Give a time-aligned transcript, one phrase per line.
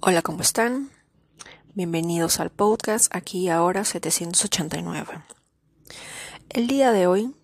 [0.00, 0.90] Hola, ¿cómo están?
[1.74, 5.22] Bienvenidos al podcast aquí ahora 789.
[6.48, 7.36] El día de hoy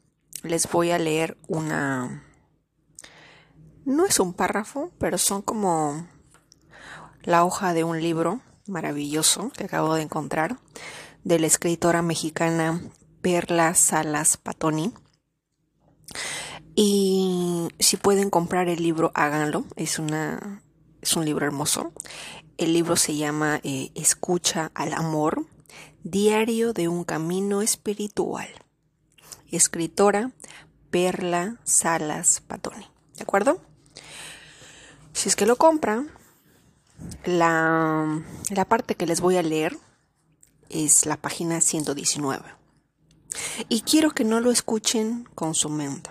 [0.43, 2.25] les voy a leer una...
[3.85, 6.09] No es un párrafo, pero son como
[7.23, 10.59] la hoja de un libro maravilloso que acabo de encontrar
[11.23, 12.83] de la escritora mexicana
[13.21, 14.93] Perla Salas Patoni.
[16.75, 19.65] Y si pueden comprar el libro, háganlo.
[19.77, 20.62] Es una
[21.03, 21.93] es un libro hermoso.
[22.57, 25.45] El libro se llama eh, Escucha al Amor,
[26.05, 28.49] Diario de un Camino Espiritual.
[29.51, 30.31] Escritora
[30.91, 32.87] Perla Salas Patoni.
[33.17, 33.61] ¿De acuerdo?
[35.13, 36.11] Si es que lo compran,
[37.25, 39.77] la, la parte que les voy a leer
[40.71, 42.45] es la página 119.
[43.69, 46.11] Y quiero que no lo escuchen con su mente.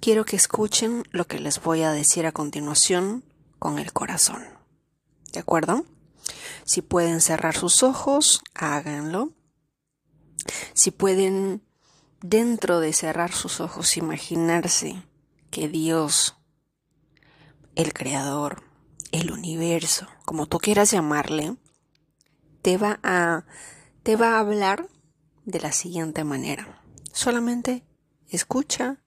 [0.00, 3.24] Quiero que escuchen lo que les voy a decir a continuación
[3.58, 4.44] con el corazón.
[5.32, 5.84] ¿De acuerdo?
[6.64, 9.32] Si pueden cerrar sus ojos, háganlo.
[10.74, 11.62] Si pueden,
[12.20, 15.02] dentro de cerrar sus ojos, imaginarse
[15.50, 16.36] que Dios,
[17.74, 18.62] el Creador,
[19.12, 21.56] el universo, como tú quieras llamarle,
[22.62, 23.46] te va a,
[24.02, 24.88] te va a hablar
[25.44, 26.82] de la siguiente manera.
[27.12, 27.84] Solamente
[28.28, 29.02] escucha,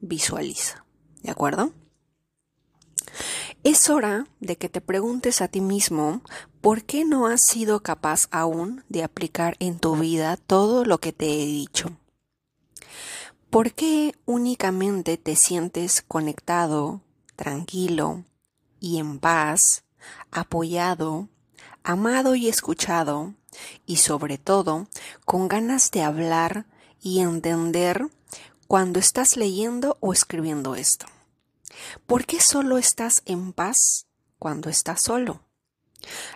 [0.00, 0.84] visualiza.
[1.22, 1.72] ¿De acuerdo?
[3.64, 6.20] Es hora de que te preguntes a ti mismo
[6.60, 11.14] por qué no has sido capaz aún de aplicar en tu vida todo lo que
[11.14, 11.96] te he dicho.
[13.48, 17.00] ¿Por qué únicamente te sientes conectado,
[17.36, 18.24] tranquilo
[18.80, 19.84] y en paz,
[20.30, 21.30] apoyado,
[21.82, 23.32] amado y escuchado,
[23.86, 24.88] y sobre todo
[25.24, 26.66] con ganas de hablar
[27.00, 28.10] y entender
[28.68, 31.06] cuando estás leyendo o escribiendo esto?
[32.06, 34.06] ¿Por qué solo estás en paz
[34.38, 35.42] cuando estás solo?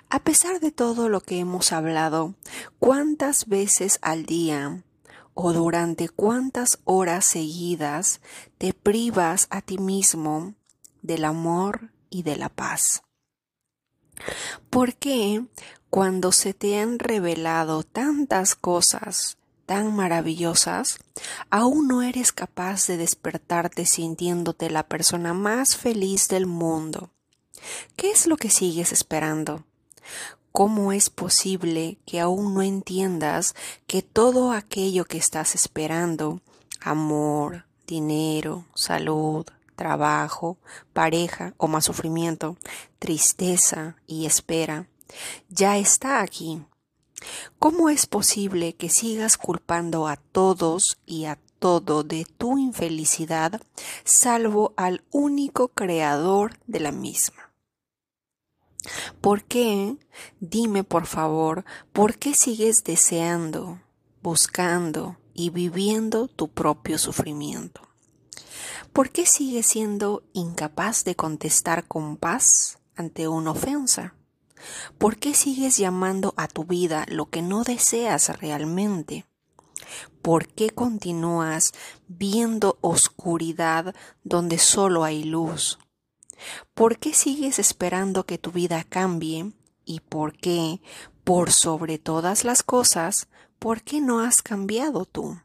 [0.08, 2.34] A pesar de todo lo que hemos hablado,
[2.78, 4.82] ¿cuántas veces al día
[5.34, 8.20] o durante cuántas horas seguidas
[8.56, 10.54] te privas a ti mismo
[11.02, 13.02] del amor y de la paz?
[14.70, 15.44] ¿Por qué
[15.90, 19.38] cuando se te han revelado tantas cosas
[19.68, 20.98] tan maravillosas,
[21.50, 27.10] aún no eres capaz de despertarte sintiéndote la persona más feliz del mundo.
[27.94, 29.66] ¿Qué es lo que sigues esperando?
[30.52, 33.54] ¿Cómo es posible que aún no entiendas
[33.86, 36.40] que todo aquello que estás esperando,
[36.80, 39.44] amor, dinero, salud,
[39.76, 40.56] trabajo,
[40.94, 42.56] pareja o más sufrimiento,
[42.98, 44.88] tristeza y espera,
[45.50, 46.62] ya está aquí
[47.58, 53.60] ¿Cómo es posible que sigas culpando a todos y a todo de tu infelicidad,
[54.04, 57.52] salvo al único creador de la misma?
[59.20, 59.96] ¿Por qué?
[60.40, 63.80] Dime por favor, ¿por qué sigues deseando,
[64.22, 67.82] buscando y viviendo tu propio sufrimiento?
[68.92, 74.14] ¿Por qué sigues siendo incapaz de contestar con paz ante una ofensa?
[74.98, 79.26] ¿Por qué sigues llamando a tu vida lo que no deseas realmente?
[80.22, 81.72] ¿Por qué continúas
[82.08, 85.78] viendo oscuridad donde solo hay luz?
[86.74, 89.52] ¿Por qué sigues esperando que tu vida cambie?
[89.84, 90.80] ¿Y por qué,
[91.24, 95.40] por sobre todas las cosas, por qué no has cambiado tú?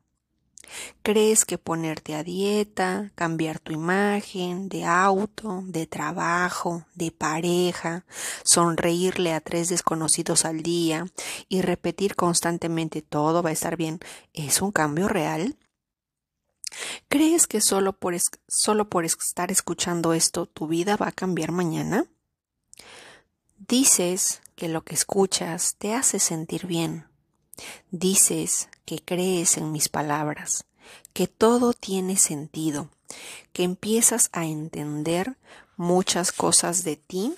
[1.02, 8.06] ¿Crees que ponerte a dieta, cambiar tu imagen de auto, de trabajo, de pareja,
[8.44, 11.06] sonreírle a tres desconocidos al día
[11.50, 14.00] y repetir constantemente todo va a estar bien
[14.34, 15.58] es un cambio real?
[17.08, 18.16] ¿Crees que solo por,
[18.48, 22.06] solo por estar escuchando esto tu vida va a cambiar mañana?
[23.58, 27.06] Dices que lo que escuchas te hace sentir bien.
[27.92, 30.66] Dices que crees en mis palabras,
[31.14, 32.90] que todo tiene sentido,
[33.52, 35.38] que empiezas a entender
[35.78, 37.34] muchas cosas de ti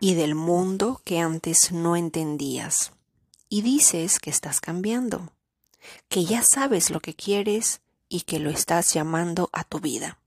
[0.00, 2.92] y del mundo que antes no entendías.
[3.48, 5.32] Y dices que estás cambiando,
[6.08, 10.18] que ya sabes lo que quieres y que lo estás llamando a tu vida.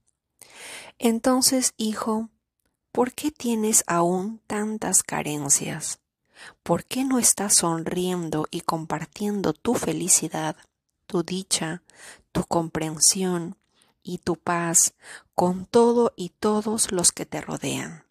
[0.98, 2.28] Entonces, hijo,
[2.92, 6.00] ¿por qué tienes aún tantas carencias?
[6.62, 10.56] ¿Por qué no estás sonriendo y compartiendo tu felicidad,
[11.06, 11.82] tu dicha,
[12.32, 13.56] tu comprensión
[14.02, 14.94] y tu paz
[15.34, 18.04] con todo y todos los que te rodean?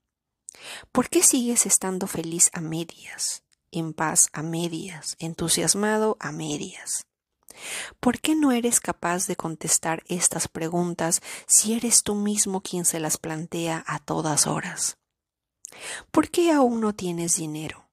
[0.92, 7.06] ¿Por qué sigues estando feliz a medias, en paz a medias, entusiasmado a medias?
[8.00, 13.00] ¿Por qué no eres capaz de contestar estas preguntas si eres tú mismo quien se
[13.00, 14.98] las plantea a todas horas?
[16.12, 17.87] ¿Por qué aún no tienes dinero?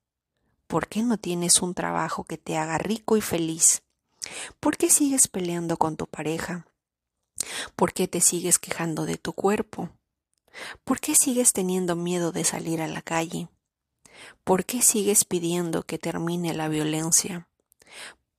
[0.67, 3.83] ¿Por qué no tienes un trabajo que te haga rico y feliz?
[4.61, 6.67] ¿Por qué sigues peleando con tu pareja?
[7.77, 9.91] ¿Por qué te sigues quejando de tu cuerpo?
[10.85, 13.49] ¿Por qué sigues teniendo miedo de salir a la calle?
[14.45, 17.49] ¿Por qué sigues pidiendo que termine la violencia?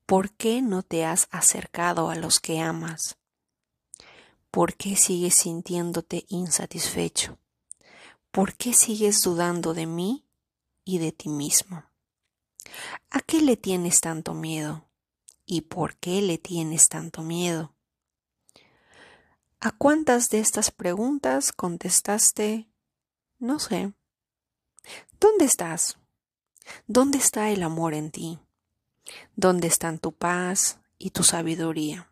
[0.06, 3.18] ¿Por qué no te has acercado a los que amas?
[4.52, 7.38] ¿Por qué sigues sintiéndote insatisfecho?
[8.32, 10.26] ¿Por qué sigues dudando de mí
[10.86, 11.84] y de ti mismo?
[13.10, 14.86] ¿A qué le tienes tanto miedo?
[15.46, 17.74] ¿Y por qué le tienes tanto miedo?
[19.60, 22.68] ¿A cuántas de estas preguntas contestaste?
[23.40, 23.94] No sé.
[25.20, 25.98] ¿Dónde estás?
[26.88, 28.40] ¿Dónde está el amor en ti?
[29.36, 32.10] ¿Dónde están tu paz y tu sabiduría?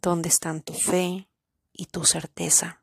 [0.00, 1.28] ¿Dónde están tu fe
[1.72, 2.82] y tu certeza?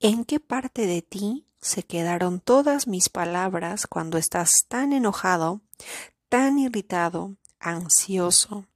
[0.00, 5.62] ¿En qué parte de ti se quedaron todas mis palabras cuando estás tan enojado,
[6.28, 8.66] tan irritado, ansioso,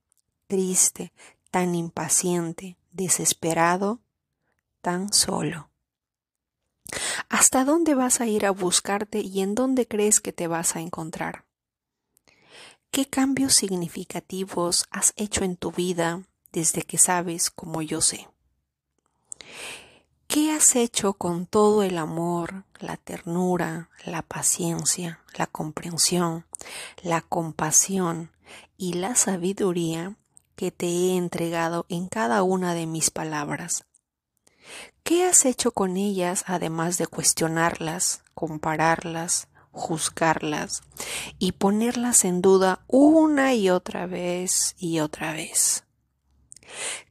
[0.47, 1.13] triste,
[1.51, 4.01] tan impaciente, desesperado,
[4.81, 5.71] tan solo?
[7.29, 10.81] ¿Hasta dónde vas a ir a buscarte y en dónde crees que te vas a
[10.81, 11.45] encontrar?
[12.91, 18.29] ¿Qué cambios significativos has hecho en tu vida desde que sabes como yo sé?
[20.33, 26.47] ¿Qué has hecho con todo el amor, la ternura, la paciencia, la comprensión,
[27.03, 28.31] la compasión
[28.77, 30.15] y la sabiduría
[30.55, 33.87] que te he entregado en cada una de mis palabras?
[35.03, 40.83] ¿Qué has hecho con ellas además de cuestionarlas, compararlas, juzgarlas
[41.41, 45.83] y ponerlas en duda una y otra vez y otra vez?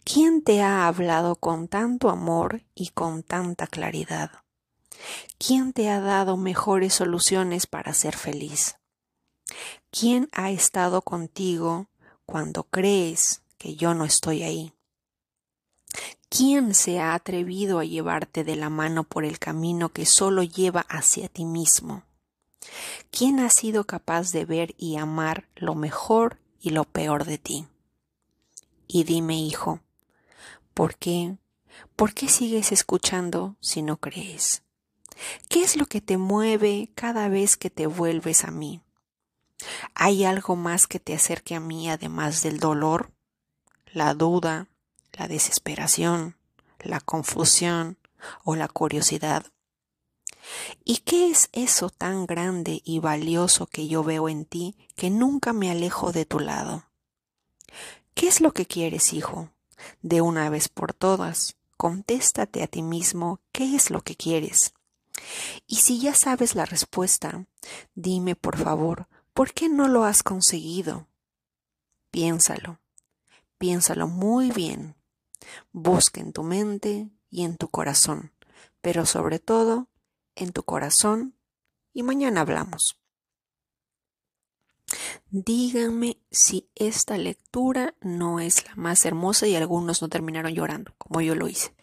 [0.03, 4.31] ¿Quién te ha hablado con tanto amor y con tanta claridad?
[5.37, 8.77] ¿Quién te ha dado mejores soluciones para ser feliz?
[9.91, 11.87] ¿Quién ha estado contigo
[12.25, 14.73] cuando crees que yo no estoy ahí?
[16.29, 20.81] ¿Quién se ha atrevido a llevarte de la mano por el camino que solo lleva
[20.81, 22.03] hacia ti mismo?
[23.09, 27.67] ¿Quién ha sido capaz de ver y amar lo mejor y lo peor de ti?
[28.91, 29.81] Y dime, hijo,
[30.73, 31.37] ¿por qué?
[31.95, 34.63] ¿Por qué sigues escuchando si no crees?
[35.47, 38.81] ¿Qué es lo que te mueve cada vez que te vuelves a mí?
[39.93, 43.11] ¿Hay algo más que te acerque a mí además del dolor,
[43.93, 44.67] la duda,
[45.13, 46.35] la desesperación,
[46.79, 47.99] la confusión
[48.43, 49.45] o la curiosidad.
[50.83, 55.53] ¿Y qué es eso tan grande y valioso que yo veo en ti que nunca
[55.53, 56.85] me alejo de tu lado?
[58.19, 59.49] ¿Qué es lo que quieres, hijo?
[60.01, 64.73] De una vez por todas, contéstate a ti mismo qué es lo que quieres.
[65.67, 67.45] Y si ya sabes la respuesta,
[67.95, 71.07] dime por favor, ¿por qué no lo has conseguido?
[72.11, 72.81] Piénsalo,
[73.57, 74.97] piénsalo muy bien.
[75.71, 78.33] Busca en tu mente y en tu corazón,
[78.81, 79.87] pero sobre todo
[80.35, 81.35] en tu corazón
[81.93, 82.98] y mañana hablamos.
[85.29, 91.21] Díganme si esta lectura no es la más hermosa y algunos no terminaron llorando, como
[91.21, 91.73] yo lo hice.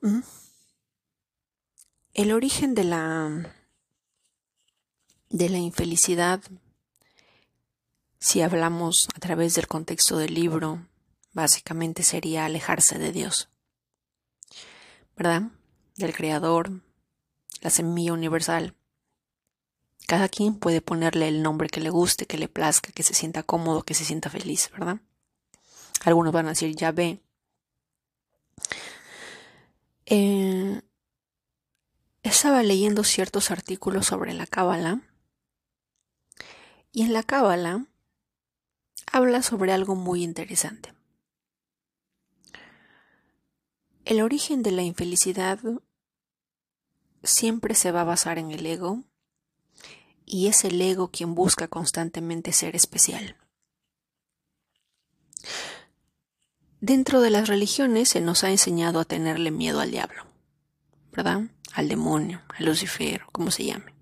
[0.00, 0.20] ¿Mm?
[2.14, 3.52] El origen de la
[5.28, 6.40] de la infelicidad
[8.26, 10.84] si hablamos a través del contexto del libro,
[11.32, 13.50] básicamente sería alejarse de Dios.
[15.16, 15.42] ¿Verdad?
[15.94, 16.82] Del Creador,
[17.60, 18.74] la semilla universal.
[20.06, 23.42] Cada quien puede ponerle el nombre que le guste, que le plazca, que se sienta
[23.42, 25.00] cómodo, que se sienta feliz, ¿verdad?
[26.04, 27.20] Algunos van a decir ya ve.
[30.06, 30.80] Eh,
[32.22, 35.00] estaba leyendo ciertos artículos sobre la Cábala.
[36.92, 37.86] Y en la Cábala
[39.10, 40.94] habla sobre algo muy interesante.
[44.04, 45.58] El origen de la infelicidad
[47.24, 49.02] siempre se va a basar en el ego
[50.26, 53.36] y es el ego quien busca constantemente ser especial.
[56.80, 60.26] Dentro de las religiones se nos ha enseñado a tenerle miedo al diablo,
[61.12, 61.42] ¿verdad?
[61.72, 63.94] Al demonio, a Lucifer, como se llame.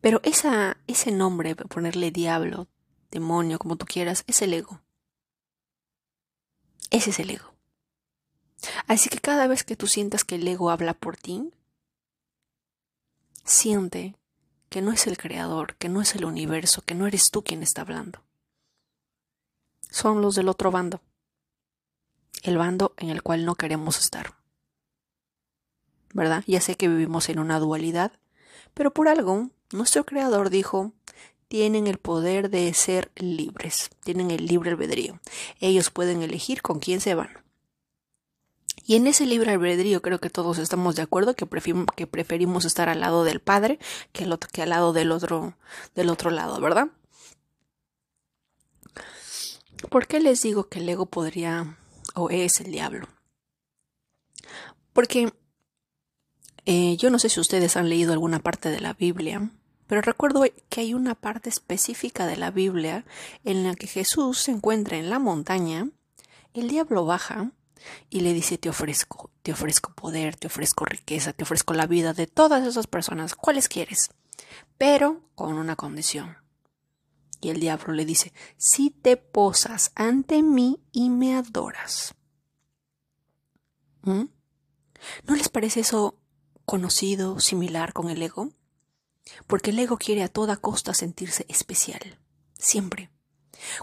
[0.00, 2.66] Pero esa, ese nombre, ponerle diablo,
[3.10, 4.80] demonio, como tú quieras, es el ego.
[6.90, 7.54] Ese es el ego.
[8.86, 11.52] Así que cada vez que tú sientas que el ego habla por ti,
[13.44, 14.16] siente
[14.72, 17.62] que no es el creador, que no es el universo, que no eres tú quien
[17.62, 18.22] está hablando.
[19.90, 21.02] Son los del otro bando,
[22.42, 24.34] el bando en el cual no queremos estar.
[26.14, 26.42] ¿verdad?
[26.46, 28.12] Ya sé que vivimos en una dualidad,
[28.72, 30.92] pero por algo nuestro creador dijo,
[31.48, 35.20] tienen el poder de ser libres, tienen el libre albedrío.
[35.60, 37.41] Ellos pueden elegir con quién se van.
[38.84, 41.46] Y en ese libre albedrío creo que todos estamos de acuerdo que,
[41.96, 43.78] que preferimos estar al lado del Padre
[44.12, 45.56] que, al lado del otro,
[45.94, 46.88] del otro lado, ¿verdad?
[49.88, 51.76] ¿Por qué les digo que el ego podría
[52.14, 53.08] o es el diablo?
[54.92, 55.32] Porque
[56.66, 59.50] eh, yo no sé si ustedes han leído alguna parte de la Biblia,
[59.86, 63.04] pero recuerdo que hay una parte específica de la Biblia
[63.44, 65.88] en la que Jesús se encuentra en la montaña,
[66.54, 67.52] el diablo baja
[68.10, 72.12] y le dice te ofrezco, te ofrezco poder, te ofrezco riqueza, te ofrezco la vida
[72.12, 74.10] de todas esas personas, ¿cuáles quieres?
[74.78, 76.36] Pero con una condición.
[77.40, 82.14] Y el diablo le dice, si te posas ante mí y me adoras.
[84.02, 84.24] ¿Mm?
[85.26, 86.18] ¿No les parece eso
[86.64, 88.50] conocido, similar con el ego?
[89.46, 92.18] Porque el ego quiere a toda costa sentirse especial,
[92.58, 93.10] siempre.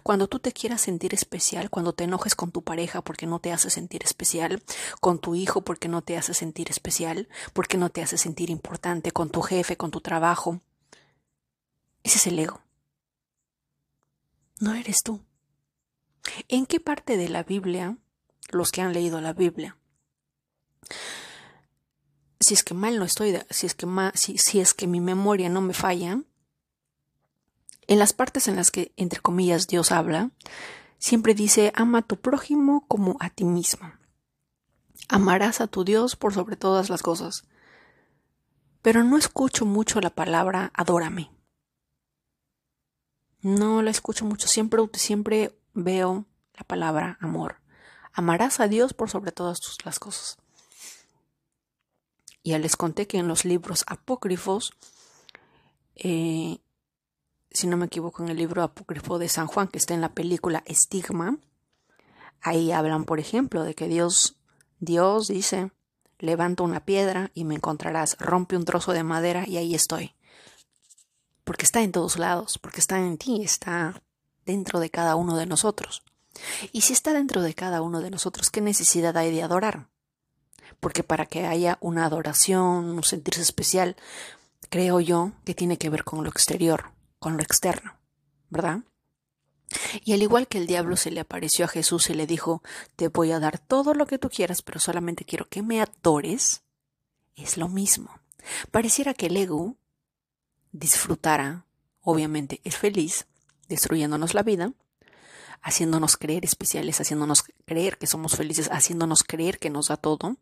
[0.04, 3.52] Cuando tú te quieras sentir especial, cuando te enojes con tu pareja porque no te
[3.52, 4.62] hace sentir especial,
[5.02, 9.12] con tu hijo porque no te hace sentir especial, porque no te hace sentir importante,
[9.12, 10.62] con tu jefe, con tu trabajo,
[12.04, 12.62] ese es el ego.
[14.60, 15.22] No eres tú.
[16.48, 17.98] ¿En qué parte de la Biblia,
[18.50, 19.78] los que han leído la Biblia,
[22.40, 25.62] si es que mal no estoy, si es que, si, es que mi memoria no
[25.62, 26.22] me falla,
[27.90, 30.30] en las partes en las que, entre comillas, Dios habla,
[31.00, 33.92] siempre dice, ama a tu prójimo como a ti mismo.
[35.08, 37.46] Amarás a tu Dios por sobre todas las cosas.
[38.84, 41.32] Pero no escucho mucho la palabra adórame.
[43.42, 44.48] No la escucho mucho.
[44.48, 47.56] Siempre, siempre veo la palabra amor.
[48.14, 50.38] Amarás a Dios por sobre todas las cosas.
[52.44, 54.74] Ya les conté que en los libros apócrifos,
[55.96, 56.60] eh,
[57.52, 60.14] si no me equivoco, en el libro apócrifo de San Juan, que está en la
[60.14, 61.38] película Estigma,
[62.42, 64.38] ahí hablan, por ejemplo, de que Dios,
[64.80, 65.72] Dios dice,
[66.20, 70.16] levanta una piedra y me encontrarás, rompe un trozo de madera y ahí estoy.
[71.44, 74.04] Porque está en todos lados, porque está en ti, está
[74.46, 76.04] dentro de cada uno de nosotros.
[76.72, 79.88] Y si está dentro de cada uno de nosotros, ¿qué necesidad hay de adorar?
[80.80, 83.96] porque para que haya una adoración, un sentirse especial,
[84.70, 87.98] creo yo que tiene que ver con lo exterior, con lo externo,
[88.50, 88.80] ¿verdad?
[90.04, 92.64] Y al igual que el diablo se le apareció a Jesús y le dijo,
[92.96, 96.64] te voy a dar todo lo que tú quieras, pero solamente quiero que me adores,
[97.36, 98.20] es lo mismo.
[98.72, 99.76] Pareciera que el ego
[100.72, 101.66] disfrutara,
[102.02, 103.28] obviamente es feliz,
[103.68, 104.74] destruyéndonos la vida,
[105.62, 110.38] haciéndonos creer especiales, haciéndonos creer que somos felices, haciéndonos creer que nos da todo,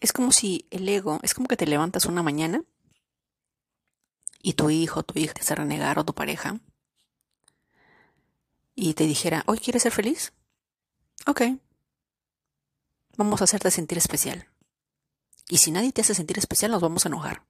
[0.00, 2.64] es como si el ego, es como que te levantas una mañana
[4.42, 6.60] y tu hijo, tu hija te hace renegar o tu pareja
[8.74, 10.32] y te dijera, ¿hoy quieres ser feliz?
[11.26, 11.42] Ok.
[13.16, 14.48] Vamos a hacerte sentir especial.
[15.48, 17.44] Y si nadie te hace sentir especial, nos vamos a enojar.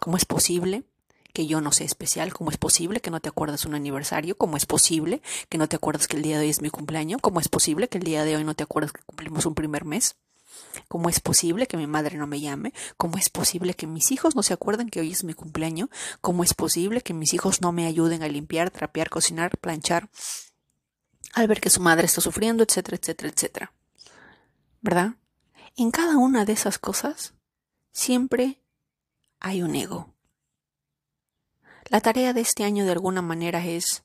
[0.00, 0.84] ¿Cómo es posible
[1.32, 2.32] que yo no sea especial?
[2.32, 4.36] ¿Cómo es posible que no te acuerdas un aniversario?
[4.36, 7.20] ¿Cómo es posible que no te acuerdas que el día de hoy es mi cumpleaños?
[7.20, 9.84] ¿Cómo es posible que el día de hoy no te acuerdas que cumplimos un primer
[9.84, 10.16] mes?
[10.88, 12.72] ¿Cómo es posible que mi madre no me llame?
[12.96, 15.88] ¿Cómo es posible que mis hijos no se acuerden que hoy es mi cumpleaños?
[16.20, 20.10] ¿Cómo es posible que mis hijos no me ayuden a limpiar, trapear, cocinar, planchar?
[21.32, 23.72] Al ver que su madre está sufriendo, etcétera, etcétera, etcétera.
[24.80, 25.14] ¿Verdad?
[25.76, 27.34] En cada una de esas cosas
[27.92, 28.60] siempre
[29.40, 30.14] hay un ego.
[31.86, 34.04] La tarea de este año de alguna manera es...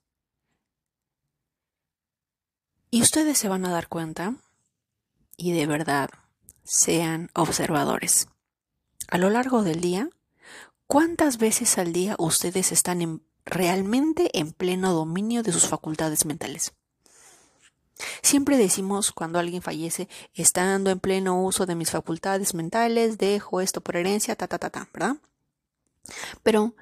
[2.91, 4.35] Y ustedes se van a dar cuenta,
[5.37, 6.09] y de verdad,
[6.69, 8.27] sean observadores.
[9.07, 10.07] A lo largo del día,
[10.85, 16.73] ¿cuántas veces al día ustedes están realmente en pleno dominio de sus facultades mentales?
[18.21, 23.81] Siempre decimos cuando alguien fallece, estando en pleno uso de mis facultades mentales, dejo esto
[23.81, 25.17] por herencia, ta, ta, ta, ta, ¿verdad?
[26.43, 26.75] Pero,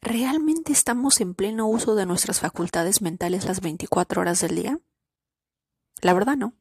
[0.00, 4.80] ¿realmente estamos en pleno uso de nuestras facultades mentales las 24 horas del día?
[6.00, 6.54] La verdad no.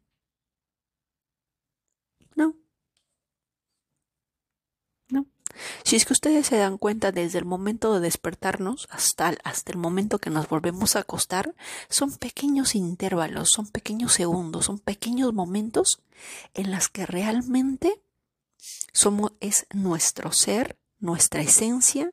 [5.84, 9.78] Si es que ustedes se dan cuenta desde el momento de despertarnos hasta, hasta el
[9.78, 11.56] momento que nos volvemos a acostar,
[11.90, 16.02] son pequeños intervalos, son pequeños segundos, son pequeños momentos
[16.54, 18.02] en los que realmente
[18.94, 22.12] somos, es nuestro ser, nuestra esencia,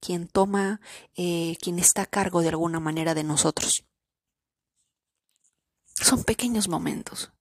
[0.00, 0.80] quien toma,
[1.14, 3.84] eh, quien está a cargo de alguna manera de nosotros.
[5.94, 7.32] Son pequeños momentos.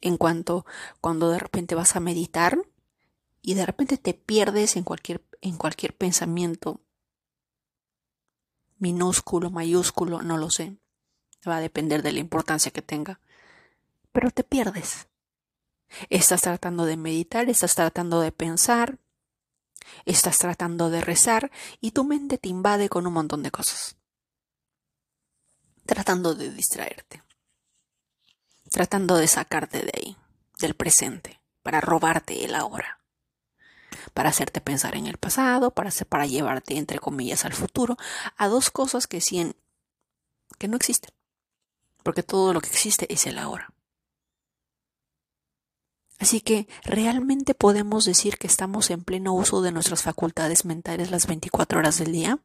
[0.00, 0.66] En cuanto
[1.00, 2.58] cuando de repente vas a meditar,
[3.42, 6.80] y de repente te pierdes en cualquier, en cualquier pensamiento
[8.78, 10.76] minúsculo, mayúsculo, no lo sé.
[11.46, 13.20] Va a depender de la importancia que tenga.
[14.12, 15.08] Pero te pierdes.
[16.10, 18.98] Estás tratando de meditar, estás tratando de pensar,
[20.04, 23.96] estás tratando de rezar y tu mente te invade con un montón de cosas.
[25.86, 27.22] Tratando de distraerte.
[28.70, 30.16] Tratando de sacarte de ahí,
[30.58, 32.97] del presente, para robarte el ahora.
[34.14, 37.96] Para hacerte pensar en el pasado, para, para llevarte, entre comillas, al futuro,
[38.36, 39.54] a dos cosas que, sí
[40.58, 41.12] que no existen.
[42.02, 43.72] Porque todo lo que existe es el ahora.
[46.18, 51.26] Así que, ¿realmente podemos decir que estamos en pleno uso de nuestras facultades mentales las
[51.28, 52.40] 24 horas del día?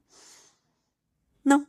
[1.44, 1.68] No.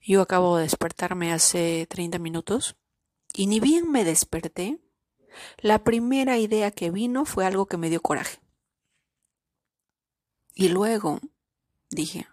[0.00, 2.76] Yo acabo de despertarme hace 30 minutos
[3.32, 4.78] y ni bien me desperté,
[5.58, 8.38] la primera idea que vino fue algo que me dio coraje.
[10.54, 11.20] Y luego
[11.90, 12.28] dije,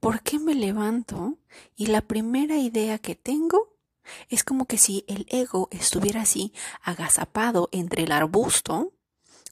[0.00, 1.38] ¿por qué me levanto
[1.76, 3.76] y la primera idea que tengo
[4.28, 8.92] es como que si el ego estuviera así agazapado entre el arbusto,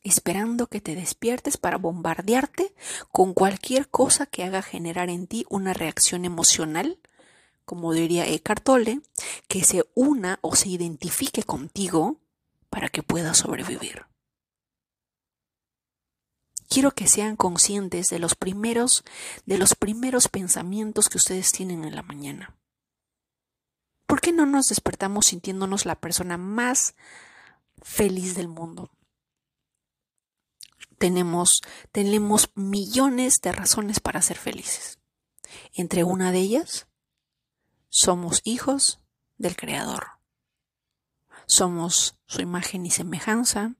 [0.02, 2.74] esperando que te despiertes para bombardearte
[3.12, 6.98] con cualquier cosa que haga generar en ti una reacción emocional,
[7.64, 9.00] como diría Eckhart Tolle,
[9.46, 12.16] que se una o se identifique contigo
[12.70, 14.06] para que puedas sobrevivir.
[16.68, 19.04] Quiero que sean conscientes de los primeros
[19.44, 22.56] de los primeros pensamientos que ustedes tienen en la mañana.
[24.06, 26.94] ¿Por qué no nos despertamos sintiéndonos la persona más
[27.82, 28.90] feliz del mundo?
[30.98, 31.62] Tenemos,
[31.92, 34.98] tenemos millones de razones para ser felices.
[35.72, 36.86] Entre una de ellas,
[37.88, 39.00] somos hijos
[39.38, 40.19] del Creador.
[41.50, 43.74] Somos su imagen y semejanza,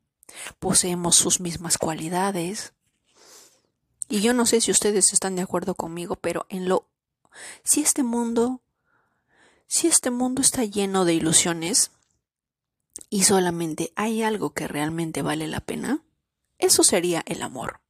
[0.59, 2.73] poseemos sus mismas cualidades.
[4.09, 6.89] Y yo no sé si ustedes están de acuerdo conmigo, pero en lo
[7.63, 8.61] si este mundo
[9.69, 11.93] si este mundo está lleno de ilusiones
[13.09, 16.03] y solamente hay algo que realmente vale la pena,
[16.59, 17.83] eso sería el amor.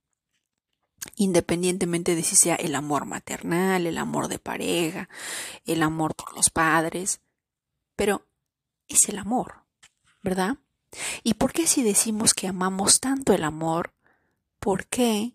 [1.17, 5.09] Independientemente de si sea el amor maternal, el amor de pareja,
[5.65, 7.23] el amor por los padres,
[7.97, 8.27] pero
[8.87, 9.60] es el amor,
[10.23, 10.59] ¿verdad?
[11.23, 13.95] ¿Y por qué si decimos que amamos tanto el amor,
[14.59, 15.35] por qué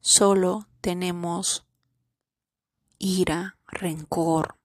[0.00, 1.64] solo tenemos
[2.98, 4.56] ira, rencor,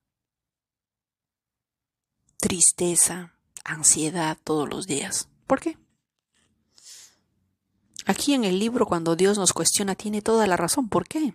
[2.36, 5.28] tristeza, ansiedad todos los días.
[5.46, 5.78] ¿Por qué?
[8.04, 10.88] Aquí en el libro, cuando Dios nos cuestiona, tiene toda la razón.
[10.88, 11.34] ¿Por qué?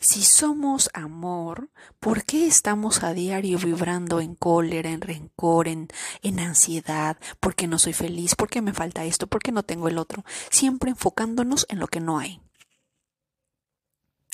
[0.00, 5.88] Si somos amor, ¿por qué estamos a diario vibrando en cólera, en rencor, en,
[6.22, 7.18] en ansiedad?
[7.38, 8.34] ¿Por qué no soy feliz?
[8.34, 9.26] ¿Por qué me falta esto?
[9.26, 10.24] ¿Por qué no tengo el otro?
[10.50, 12.40] Siempre enfocándonos en lo que no hay.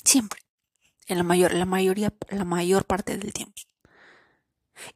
[0.03, 0.39] Siempre.
[1.07, 3.55] En la mayor, la mayoría, la mayor parte del tiempo.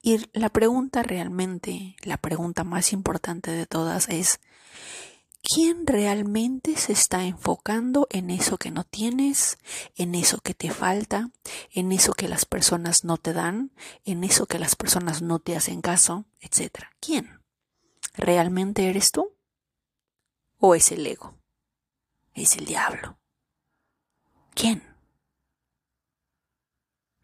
[0.02, 4.40] Y la pregunta realmente, la pregunta más importante de todas es,
[5.42, 9.58] ¿quién realmente se está enfocando en eso que no tienes,
[9.96, 11.32] en eso que te falta,
[11.72, 13.72] en eso que las personas no te dan,
[14.06, 16.92] en eso que las personas no te hacen caso, etcétera?
[17.00, 17.42] ¿Quién?
[18.14, 19.36] ¿Realmente eres tú?
[20.58, 21.38] ¿O es el ego?
[22.34, 23.18] ¿Es el diablo?
[24.54, 24.84] ¿Quién?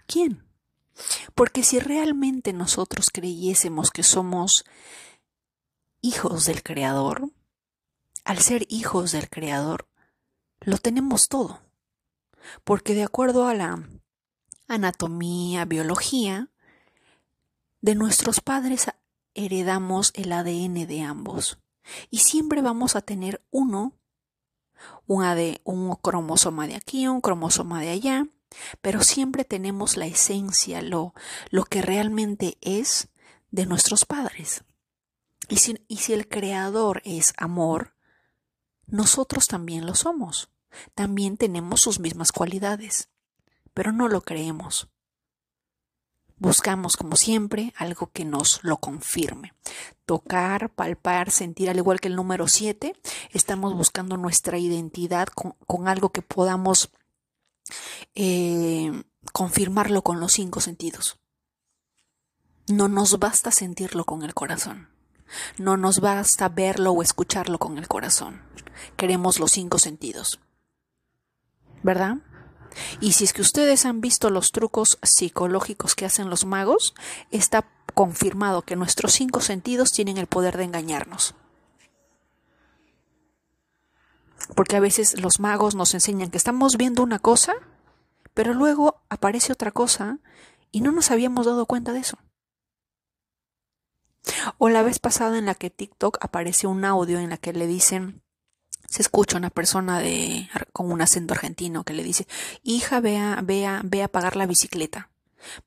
[0.08, 0.44] ¿Quién?
[1.36, 4.66] Porque si realmente nosotros creyésemos que somos
[6.02, 7.30] hijos del Creador,
[8.28, 9.88] al ser hijos del Creador,
[10.60, 11.62] lo tenemos todo.
[12.66, 13.82] Porque de acuerdo a la
[14.68, 16.52] anatomía, biología,
[17.80, 18.88] de nuestros padres
[19.34, 21.60] heredamos el ADN de ambos.
[22.10, 23.94] Y siempre vamos a tener uno,
[25.06, 25.24] un,
[25.64, 28.28] un cromosoma de aquí, un cromosoma de allá,
[28.82, 31.14] pero siempre tenemos la esencia, lo,
[31.50, 33.08] lo que realmente es
[33.52, 34.66] de nuestros padres.
[35.48, 37.96] Y si, y si el Creador es amor,
[38.88, 40.50] nosotros también lo somos.
[40.96, 43.10] También tenemos sus mismas cualidades,
[43.74, 44.90] pero no lo creemos.
[46.40, 49.54] Buscamos, como siempre, algo que nos lo confirme.
[50.06, 52.96] Tocar, palpar, sentir, al igual que el número 7,
[53.32, 56.92] estamos buscando nuestra identidad con, algo que podamos
[58.14, 61.20] eh, confirmarlo con los cinco sentidos.
[62.68, 64.90] No nos basta sentirlo con el corazón.
[65.58, 68.42] No nos basta verlo o escucharlo con el corazón.
[68.96, 70.40] Queremos los cinco sentidos.
[71.84, 72.18] ¿Verdad?
[73.00, 76.94] Y si es que ustedes han visto los trucos psicológicos que hacen los magos,
[77.32, 81.36] está confirmado que nuestros cinco sentidos tienen el poder de engañarnos.
[84.56, 87.54] Porque a veces los magos nos enseñan que estamos viendo una cosa,
[88.34, 90.20] pero luego aparece otra cosa
[90.72, 92.18] y no nos habíamos dado cuenta de eso.
[94.58, 97.68] O la vez pasada en la que TikTok aparece un audio en la que le
[97.68, 98.22] dicen,
[98.88, 102.28] se escucha una persona de, con un acento argentino que le dice,
[102.64, 105.10] hija, vea, vea, ve a pagar la bicicleta.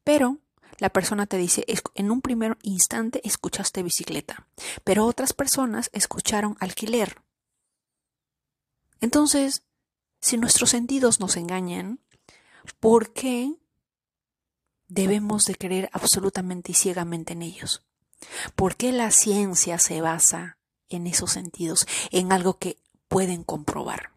[0.04, 0.38] Pero
[0.78, 4.46] la persona te dice, en un primer instante escuchaste bicicleta,
[4.85, 7.20] pero otras personas escucharon alquiler.
[9.02, 9.64] Entonces,
[10.20, 12.00] si nuestros sentidos nos engañan,
[12.80, 13.54] ¿por qué
[14.88, 17.83] debemos de creer absolutamente y ciegamente en ellos?
[18.54, 22.76] ¿Por qué la ciencia se basa en esos sentidos, en algo que
[23.11, 24.12] pueden comprobar?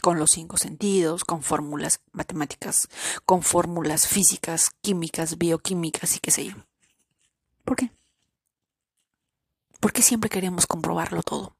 [0.00, 2.88] Con los cinco sentidos, con fórmulas matemáticas,
[3.24, 6.54] con fórmulas físicas, químicas, bioquímicas y qué sé yo.
[7.64, 7.90] ¿Por qué?
[9.80, 11.56] ¿Por qué siempre queremos comprobarlo todo?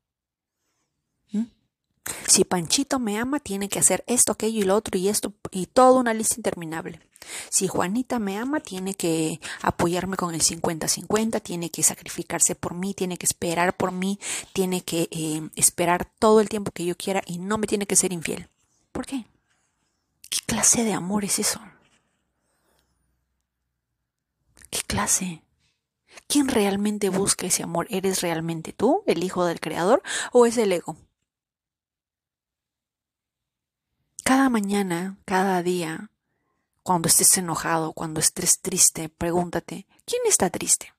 [2.29, 5.67] Si Panchito me ama, tiene que hacer esto, aquello y lo otro y esto y
[5.67, 7.01] toda una lista interminable.
[7.49, 12.95] Si Juanita me ama, tiene que apoyarme con el 50-50, tiene que sacrificarse por mí,
[12.95, 14.19] tiene que esperar por mí,
[14.53, 17.97] tiene que eh, esperar todo el tiempo que yo quiera y no me tiene que
[17.97, 18.49] ser infiel.
[18.93, 19.27] ¿Por qué?
[20.31, 21.61] ¿Qué clase de amor es eso?
[24.71, 25.43] ¿Qué clase?
[26.29, 27.87] ¿Quién realmente busca ese amor?
[27.91, 30.97] ¿Eres realmente tú, el hijo del creador, o es el ego?
[34.25, 36.11] Cada mañana, cada día,
[36.87, 40.95] cuando estés enojado, cuando estés triste, pregúntate, ¿quién está triste?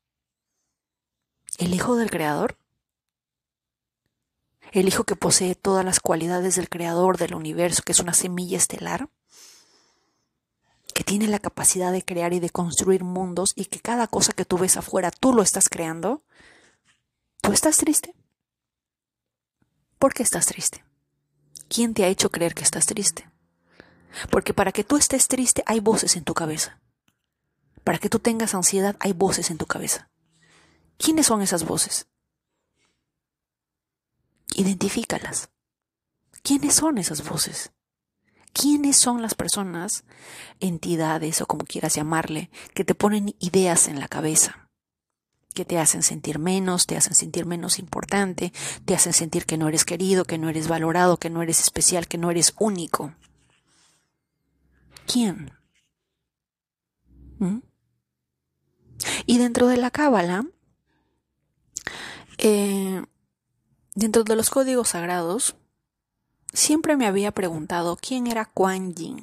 [1.57, 2.57] ¿El Hijo del Creador?
[4.73, 8.57] ¿El Hijo que posee todas las cualidades del Creador del universo, que es una semilla
[8.57, 9.09] estelar?
[10.93, 14.45] que tiene la capacidad de crear y de construir mundos y que cada cosa que
[14.45, 16.23] tú ves afuera tú lo estás creando,
[17.39, 18.15] ¿tú estás triste?
[19.99, 20.83] ¿Por qué estás triste?
[21.69, 23.29] ¿Quién te ha hecho creer que estás triste?
[24.29, 26.79] Porque para que tú estés triste hay voces en tu cabeza.
[27.83, 30.09] Para que tú tengas ansiedad hay voces en tu cabeza.
[30.97, 32.07] ¿Quiénes son esas voces?
[34.55, 35.49] Identifícalas.
[36.41, 37.71] ¿Quiénes son esas voces?
[38.53, 40.03] ¿Quiénes son las personas,
[40.59, 44.67] entidades o como quieras llamarle, que te ponen ideas en la cabeza?
[45.57, 48.53] que te hacen sentir menos, te hacen sentir menos importante,
[48.85, 52.07] te hacen sentir que no eres querido, que no eres valorado, que no eres especial,
[52.07, 53.15] que no eres único.
[55.07, 55.51] ¿Quién?
[57.39, 57.59] ¿Mm?
[59.25, 60.45] Y dentro de la cábala,
[62.37, 63.03] eh,
[63.95, 65.55] dentro de los códigos sagrados,
[66.53, 69.21] siempre me había preguntado quién era Kuan Yin.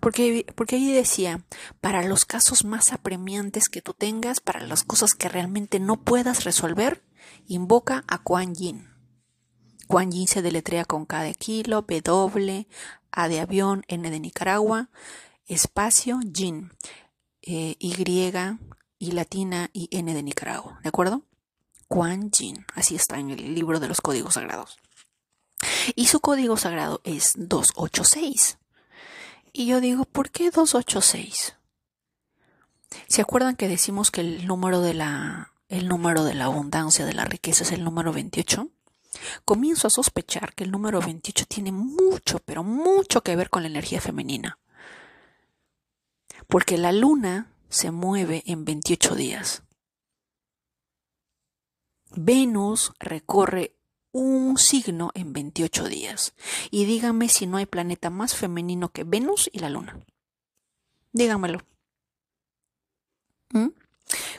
[0.00, 1.44] Porque, porque ahí decía,
[1.80, 6.44] para los casos más apremiantes que tú tengas, para las cosas que realmente no puedas
[6.44, 7.02] resolver,
[7.46, 8.88] invoca a Kuan Yin.
[9.86, 12.66] Kuan Yin se deletrea con K de kilo, W,
[13.12, 14.88] A de avión, N de Nicaragua,
[15.46, 16.72] espacio, Yin,
[17.42, 17.94] eh, Y
[18.98, 21.22] y latina y N de Nicaragua, ¿de acuerdo?
[21.88, 24.78] Kuan Yin, así está en el libro de los códigos sagrados.
[25.94, 28.58] Y su código sagrado es 286.
[29.52, 31.56] Y yo digo, ¿por qué 286?
[33.08, 37.14] ¿Se acuerdan que decimos que el número de la el número de la abundancia, de
[37.14, 38.68] la riqueza es el número 28?
[39.44, 43.68] Comienzo a sospechar que el número 28 tiene mucho, pero mucho que ver con la
[43.68, 44.58] energía femenina.
[46.48, 49.62] Porque la luna se mueve en 28 días.
[52.14, 53.76] Venus recorre
[54.12, 56.34] un signo en 28 días.
[56.70, 59.98] Y díganme si no hay planeta más femenino que Venus y la Luna.
[61.12, 61.60] Díganmelo.
[63.50, 63.68] ¿Mm?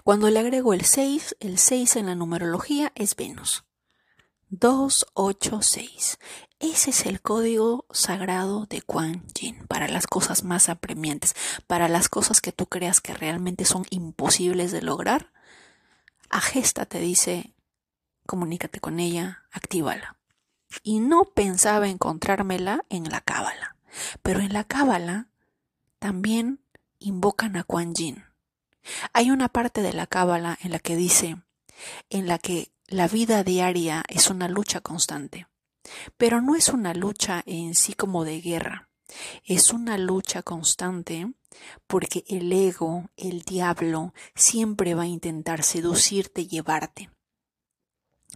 [0.04, 3.64] Cuando le agrego el 6, el 6 en la numerología es Venus.
[4.60, 6.20] 286.
[6.60, 11.36] Ese es el código sagrado de Quan Yin para las cosas más apremiantes,
[11.66, 15.32] para las cosas que tú creas que realmente son imposibles de lograr.
[16.30, 17.54] Agesta te dice
[18.26, 20.18] comunícate con ella, actívala.
[20.84, 23.76] Y no pensaba encontrármela en la cábala,
[24.22, 25.28] pero en la cábala
[26.00, 26.60] también
[27.00, 28.24] invocan a Kuan Yin.
[29.14, 31.38] Hay una parte de la cábala en la que dice,
[32.10, 35.48] en la que la vida diaria es una lucha constante,
[36.16, 38.88] pero no es una lucha en sí como de guerra,
[39.44, 41.34] es una lucha constante
[41.88, 47.10] porque el ego, el diablo, siempre va a intentar seducirte y llevarte.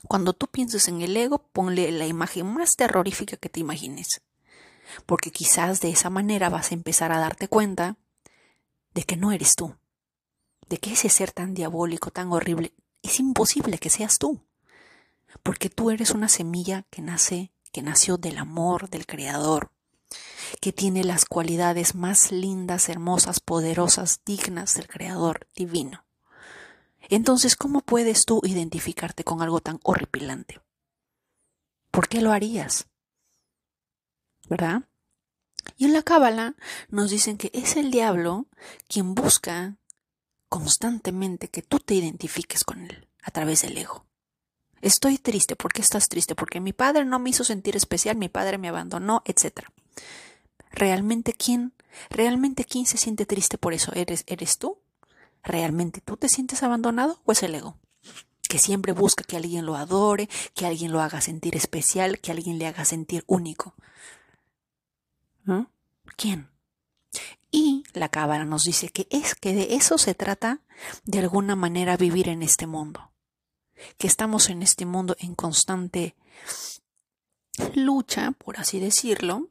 [0.07, 4.21] Cuando tú pienses en el ego, ponle la imagen más terrorífica que te imagines.
[5.05, 7.97] Porque quizás de esa manera vas a empezar a darte cuenta
[8.95, 9.75] de que no eres tú.
[10.67, 14.46] De que ese ser tan diabólico, tan horrible, es imposible que seas tú.
[15.43, 19.71] Porque tú eres una semilla que nace que nació del amor del Creador,
[20.61, 26.03] que tiene las cualidades más lindas, hermosas, poderosas, dignas del Creador divino.
[27.09, 30.59] Entonces, ¿cómo puedes tú identificarte con algo tan horripilante?
[31.91, 32.87] ¿Por qué lo harías?
[34.49, 34.89] ¿Verdad?
[35.77, 36.55] Y en la Cábala
[36.89, 38.47] nos dicen que es el diablo
[38.87, 39.77] quien busca
[40.49, 44.06] constantemente que tú te identifiques con él a través del ego.
[44.81, 45.55] Estoy triste.
[45.55, 46.35] ¿Por qué estás triste?
[46.35, 49.67] Porque mi padre no me hizo sentir especial, mi padre me abandonó, etc.
[50.71, 51.73] ¿Realmente quién?
[52.09, 53.91] ¿Realmente quién se siente triste por eso?
[53.95, 54.79] ¿Eres, eres tú?
[55.43, 57.77] ¿Realmente tú te sientes abandonado o es el ego?
[58.47, 62.59] Que siempre busca que alguien lo adore, que alguien lo haga sentir especial, que alguien
[62.59, 63.73] le haga sentir único.
[66.15, 66.49] ¿Quién?
[67.51, 70.61] Y la cábala nos dice que es que de eso se trata
[71.05, 73.11] de alguna manera vivir en este mundo.
[73.97, 76.15] Que estamos en este mundo en constante
[77.73, 79.49] lucha, por así decirlo,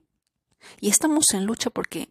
[0.80, 2.10] y estamos en lucha porque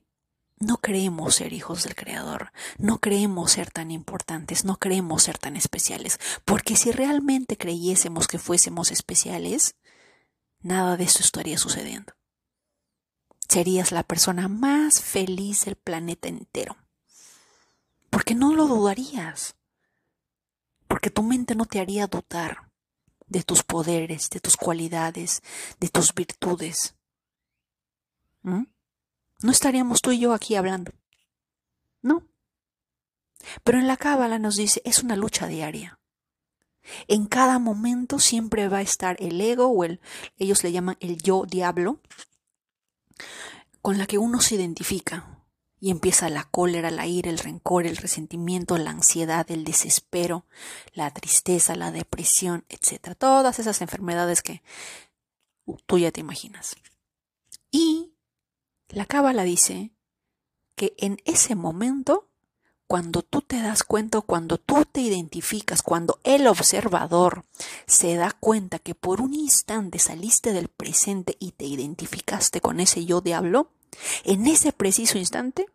[0.58, 5.56] no creemos ser hijos del Creador, no creemos ser tan importantes, no creemos ser tan
[5.58, 9.76] especiales, porque si realmente creyésemos que fuésemos especiales,
[10.62, 12.14] nada de eso estaría sucediendo.
[13.48, 16.78] Serías la persona más feliz del planeta entero,
[18.10, 19.56] porque no lo dudarías,
[20.88, 22.72] porque tu mente no te haría dudar
[23.28, 25.42] de tus poderes, de tus cualidades,
[25.80, 26.96] de tus virtudes.
[28.44, 30.92] No estaríamos tú y yo aquí hablando.
[32.02, 32.24] No.
[33.64, 36.00] Pero en la Cábala nos dice, es una lucha diaria.
[37.08, 40.00] En cada momento siempre va a estar el ego o el,
[40.38, 42.00] ellos le llaman el yo diablo,
[43.82, 45.45] con la que uno se identifica.
[45.80, 50.46] Y empieza la cólera, la ira, el rencor, el resentimiento, la ansiedad, el desespero,
[50.94, 53.16] la tristeza, la depresión, etc.
[53.18, 54.64] Todas esas enfermedades que
[55.86, 56.76] tú ya te imaginas.
[57.72, 58.14] Y
[58.90, 59.92] la cábala dice
[60.76, 62.30] que en ese momento,
[62.88, 67.46] cuando tú te das cuenta, cuando tú te identificas, cuando el observador
[67.88, 73.06] se da cuenta que por un instante saliste del presente y te identificaste con ese
[73.06, 73.72] yo diablo,
[74.24, 75.68] en ese preciso instante,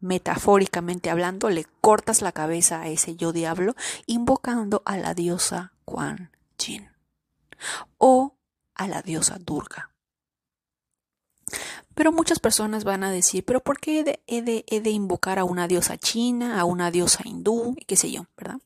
[0.00, 3.74] metafóricamente hablando, le cortas la cabeza a ese yo diablo
[4.06, 6.90] invocando a la diosa Quan Yin
[7.98, 8.36] o
[8.74, 9.90] a la diosa Durga.
[11.94, 15.96] Pero muchas personas van a decir, pero ¿por qué he de, invocar a una diosa
[15.96, 18.60] china, a una diosa hindú, qué sé yo, ¿verdad?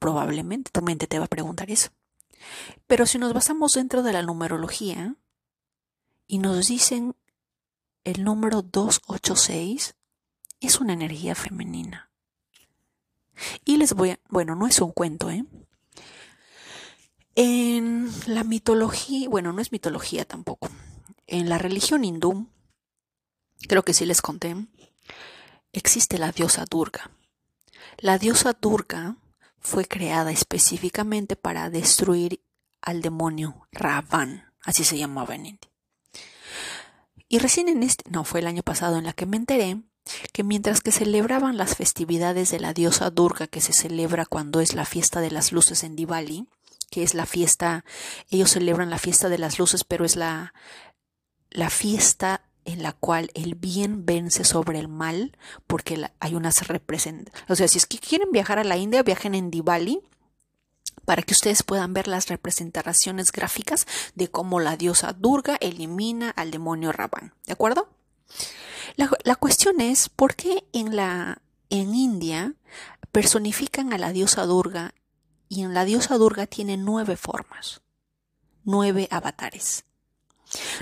[0.00, 1.90] Probablemente tu mente te va a preguntar eso.
[2.88, 5.14] Pero si nos basamos dentro de la numerología
[6.26, 7.14] y nos dicen
[8.04, 9.94] el número 286,
[10.60, 12.10] es una energía femenina.
[13.64, 15.44] Y les voy a, bueno, no es un cuento, ¿eh?
[17.34, 20.68] En la mitología, bueno, no es mitología tampoco
[21.32, 22.46] en la religión hindú,
[23.66, 24.54] creo que sí les conté,
[25.72, 27.10] existe la diosa Durga.
[27.96, 29.16] La diosa Durga
[29.58, 32.42] fue creada específicamente para destruir
[32.82, 35.71] al demonio Ravan, así se llamaba en India.
[37.32, 39.80] Y recién en este, no, fue el año pasado en la que me enteré
[40.34, 44.74] que mientras que celebraban las festividades de la diosa Durga que se celebra cuando es
[44.74, 46.46] la fiesta de las luces en Diwali,
[46.90, 47.86] que es la fiesta,
[48.28, 50.52] ellos celebran la fiesta de las luces, pero es la,
[51.48, 57.44] la fiesta en la cual el bien vence sobre el mal, porque hay unas representaciones.
[57.48, 60.02] O sea, si es que quieren viajar a la India, viajen en Diwali
[61.04, 66.50] para que ustedes puedan ver las representaciones gráficas de cómo la diosa Durga elimina al
[66.50, 67.34] demonio Ravan.
[67.46, 67.88] ¿De acuerdo?
[68.96, 72.54] La, la cuestión es por qué en la en India
[73.12, 74.94] personifican a la diosa Durga
[75.48, 77.82] y en la diosa Durga tiene nueve formas,
[78.64, 79.84] nueve avatares.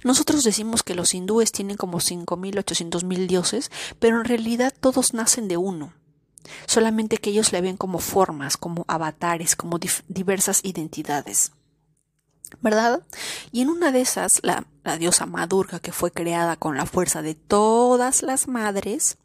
[0.04, 5.48] Nosotros decimos que los hindúes tienen como 5.000, mil dioses, pero en realidad todos nacen
[5.48, 5.92] de uno.
[6.66, 11.52] Solamente que ellos le ven como formas, como avatares, como diversas identidades.
[12.60, 13.02] ¿Verdad?
[13.52, 17.22] Y en una de esas, la, la diosa Madurga, que fue creada con la fuerza
[17.22, 19.18] de todas las madres,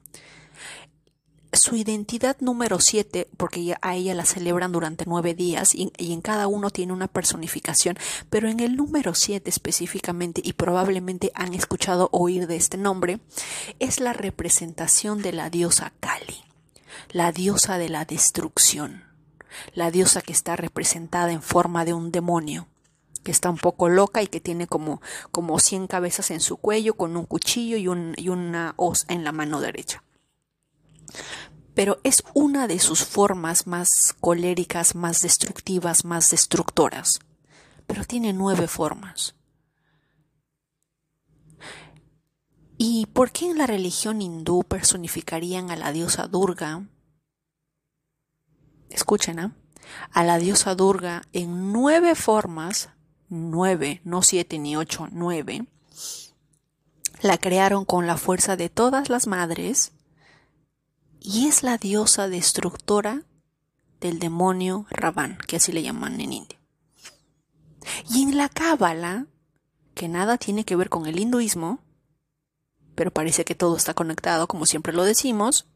[1.55, 6.47] su identidad número 7, porque a ella la celebran durante nueve días y, en cada
[6.47, 7.97] uno tiene una personificación,
[8.29, 13.19] pero en el número 7 específicamente, y probablemente han escuchado oír de este nombre,
[13.79, 16.43] es la representación de la diosa Kali,
[17.11, 19.03] la diosa de la destrucción,
[19.73, 22.67] la diosa que está representada en forma de un demonio
[23.23, 26.95] que está un poco loca y que tiene como, como 100 cabezas en su cuello
[26.95, 30.03] con un cuchillo y, un, y una hoz en la mano derecha
[31.75, 37.19] pero es una de sus formas más coléricas, más destructivas, más destructoras.
[37.85, 39.35] Pero tiene nueve formas.
[42.77, 46.85] ¿Y por qué en la religión hindú personificarían a la diosa Durga?
[48.89, 49.51] Escuchen, ¿eh?
[50.11, 52.89] a la diosa Durga en nueve formas,
[53.29, 55.65] nueve, no siete ni ocho, nueve.
[57.21, 59.93] La crearon con la fuerza de todas las madres
[61.19, 63.23] y es la diosa destructora
[63.99, 66.59] del demonio Ravan, que así le llaman en India.
[68.09, 69.27] Y en la Cábala,
[69.93, 71.79] que nada tiene que ver con el hinduismo,
[72.95, 75.67] pero parece que todo está conectado, como siempre lo decimos,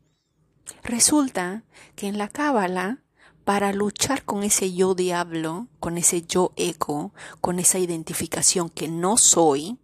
[0.83, 1.63] resulta
[1.95, 3.03] que en la Cábala,
[3.43, 9.17] para luchar con ese yo diablo, con ese yo eco, con esa identificación que no
[9.17, 9.77] soy,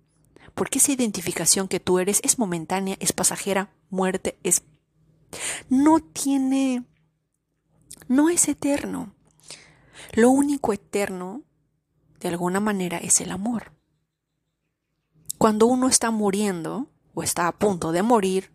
[0.53, 4.63] porque esa identificación que tú eres es momentánea, es pasajera, muerte, es...
[5.69, 6.85] no tiene...
[8.07, 9.13] no es eterno.
[10.13, 11.43] Lo único eterno,
[12.19, 13.73] de alguna manera, es el amor.
[15.37, 18.51] Cuando uno está muriendo o está a punto de morir,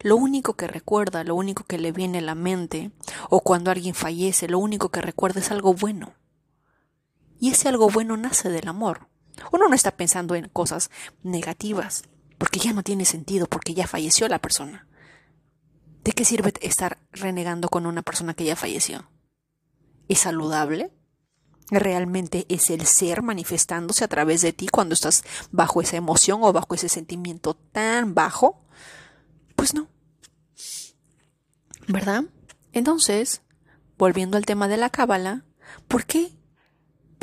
[0.00, 2.92] lo único que recuerda, lo único que le viene a la mente,
[3.28, 6.14] o cuando alguien fallece, lo único que recuerda es algo bueno.
[7.38, 9.08] Y ese algo bueno nace del amor.
[9.52, 10.90] Uno no está pensando en cosas
[11.22, 12.04] negativas,
[12.38, 14.86] porque ya no tiene sentido, porque ya falleció la persona.
[16.04, 19.10] ¿De qué sirve estar renegando con una persona que ya falleció?
[20.08, 20.92] ¿Es saludable?
[21.70, 26.52] ¿Realmente es el ser manifestándose a través de ti cuando estás bajo esa emoción o
[26.52, 28.60] bajo ese sentimiento tan bajo?
[29.56, 29.88] Pues no.
[31.88, 32.24] ¿Verdad?
[32.72, 33.42] Entonces,
[33.96, 35.44] volviendo al tema de la cábala,
[35.88, 36.32] ¿por qué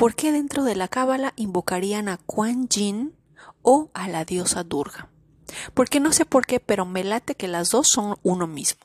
[0.02, 3.14] ¿Por qué dentro de la cábala invocarían a Kuan Yin
[3.62, 5.08] o a la diosa Durga?
[5.74, 8.80] Porque no sé por qué, pero me late que las dos son uno mismo,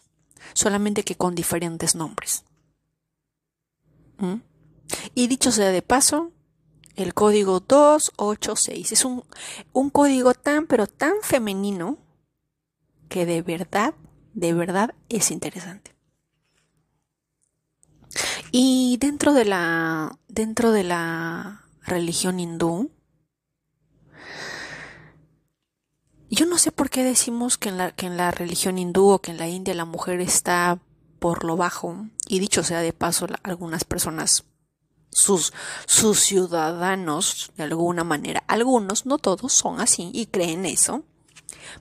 [0.53, 2.43] solamente que con diferentes nombres.
[4.19, 4.35] ¿Mm?
[5.13, 6.31] Y dicho sea de paso,
[6.95, 9.23] el código 286 es un,
[9.73, 11.97] un código tan, pero tan femenino
[13.09, 13.93] que de verdad,
[14.33, 15.95] de verdad es interesante.
[18.51, 22.91] Y dentro de la, dentro de la religión hindú,
[26.29, 29.19] yo no sé por qué decimos que en, la, que en la religión hindú o
[29.19, 30.79] que en la India la mujer está
[31.19, 32.07] por lo bajo.
[32.27, 34.43] Y dicho sea de paso, algunas personas,
[35.17, 35.51] sus,
[35.87, 41.03] sus ciudadanos, de alguna manera, algunos, no todos, son así y creen eso.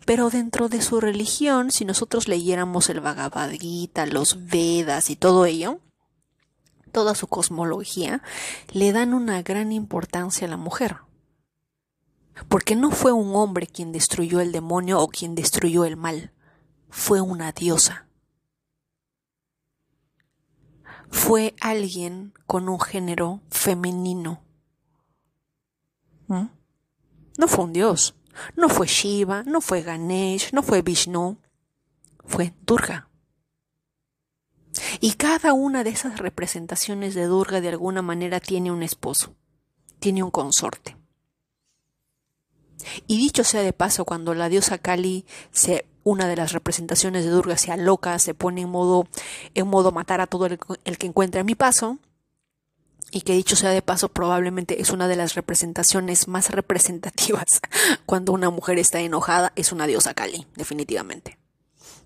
[0.06, 5.44] Pero dentro de su religión, si nosotros leyéramos el Bhagavad Gita, los Vedas y todo
[5.44, 5.80] ello,
[6.92, 8.22] toda su cosmología,
[8.72, 10.96] le dan una gran importancia a la mujer.
[12.48, 16.32] Porque no fue un hombre quien destruyó el demonio o quien destruyó el mal,
[16.88, 18.06] fue una diosa.
[21.10, 24.42] Fue alguien con un género femenino.
[26.28, 26.46] ¿Mm?
[27.38, 28.14] No fue un dios,
[28.56, 31.38] no fue Shiva, no fue Ganesh, no fue Vishnu,
[32.24, 33.08] fue Durga.
[35.00, 39.34] Y cada una de esas representaciones de Durga de alguna manera tiene un esposo,
[39.98, 40.96] tiene un consorte.
[43.06, 47.32] Y dicho sea de paso, cuando la diosa Kali se una de las representaciones de
[47.32, 49.08] Durga se aloca, se pone en modo
[49.54, 50.58] en modo matar a todo el,
[50.98, 51.98] que encuentre a mi paso,
[53.10, 57.60] y que dicho sea de paso probablemente es una de las representaciones más representativas
[58.06, 61.38] cuando una mujer está enojada, es una diosa Kali, definitivamente.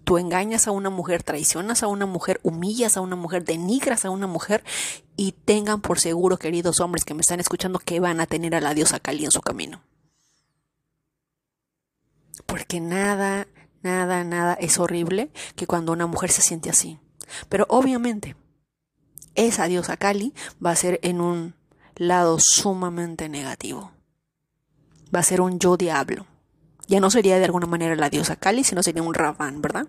[0.05, 4.11] Tú engañas a una mujer, traicionas a una mujer, humillas a una mujer, denigras a
[4.11, 4.65] una mujer
[5.15, 8.63] y tengan por seguro, queridos hombres que me están escuchando, que van a tener a
[8.63, 9.83] la diosa Kali en su camino.
[12.47, 13.47] Porque nada,
[13.83, 16.99] nada, nada es horrible que cuando una mujer se siente así.
[17.49, 18.37] Pero obviamente,
[19.35, 21.55] esa diosa Kali va a ser en un
[21.97, 23.93] lado sumamente negativo.
[25.15, 26.27] Va a ser un yo diablo.
[26.87, 29.87] Ya no sería de alguna manera la diosa Kali, sino sería un Ravan, ¿verdad?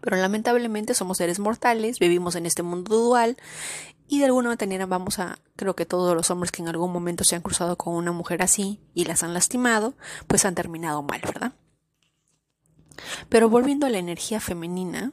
[0.00, 3.36] Pero lamentablemente somos seres mortales, vivimos en este mundo dual
[4.08, 7.24] y de alguna manera vamos a, creo que todos los hombres que en algún momento
[7.24, 9.94] se han cruzado con una mujer así y las han lastimado,
[10.26, 11.52] pues han terminado mal, ¿verdad?
[13.28, 15.12] Pero volviendo a la energía femenina,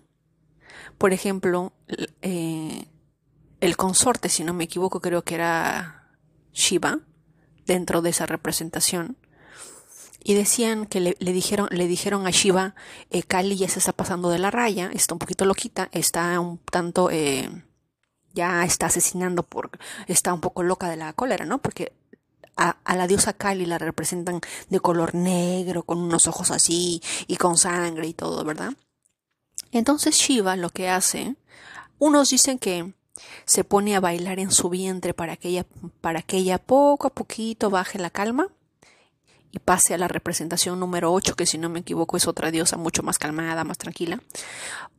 [0.98, 1.74] por ejemplo,
[2.22, 2.88] eh,
[3.62, 6.18] el consorte, si no me equivoco, creo que era
[6.54, 7.00] Shiva,
[7.66, 9.18] dentro de esa representación,
[10.24, 12.76] y decían que le, dijeron, le dijeron a Shiva,
[13.10, 16.58] eh, Kali ya se está pasando de la raya, está un poquito loquita, está un
[16.58, 17.50] tanto, eh,
[18.34, 19.72] ya está asesinando por,
[20.08, 21.62] está un poco loca de la cólera, ¿no?
[21.62, 21.94] Porque
[22.60, 27.58] a, la diosa Kali la representan de color negro, con unos ojos así y con
[27.58, 28.74] sangre y todo, ¿verdad?
[29.72, 31.36] Entonces Shiva lo que hace,
[32.00, 32.94] unos dicen que
[33.46, 35.66] se pone a bailar en su vientre para que ella,
[36.02, 38.48] para que ella poco a poquito baje la calma
[39.52, 42.78] y pase a la representación número 8, que si no me equivoco es otra diosa
[42.78, 44.22] mucho más calmada, más tranquila.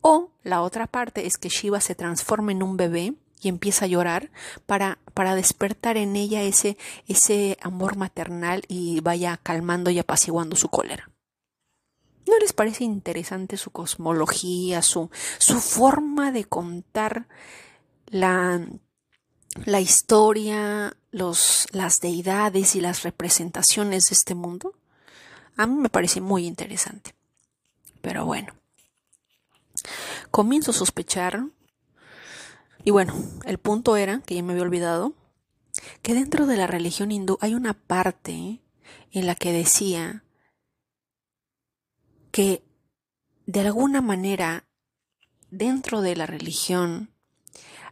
[0.00, 3.88] O la otra parte es que Shiva se transforma en un bebé y empieza a
[3.88, 4.30] llorar
[4.66, 6.76] para, para despertar en ella ese,
[7.06, 11.10] ese amor maternal y vaya calmando y apaciguando su cólera.
[12.26, 17.26] ¿No les parece interesante su cosmología, su, su forma de contar
[18.06, 18.60] la,
[19.64, 24.74] la historia, los, las deidades y las representaciones de este mundo?
[25.56, 27.14] A mí me parece muy interesante.
[28.00, 28.54] Pero bueno,
[30.30, 31.44] comienzo a sospechar,
[32.84, 33.14] y bueno,
[33.44, 35.14] el punto era, que ya me había olvidado,
[36.02, 38.60] que dentro de la religión hindú hay una parte
[39.12, 40.24] en la que decía
[42.30, 42.62] que
[43.46, 44.64] de alguna manera
[45.50, 47.10] dentro de la religión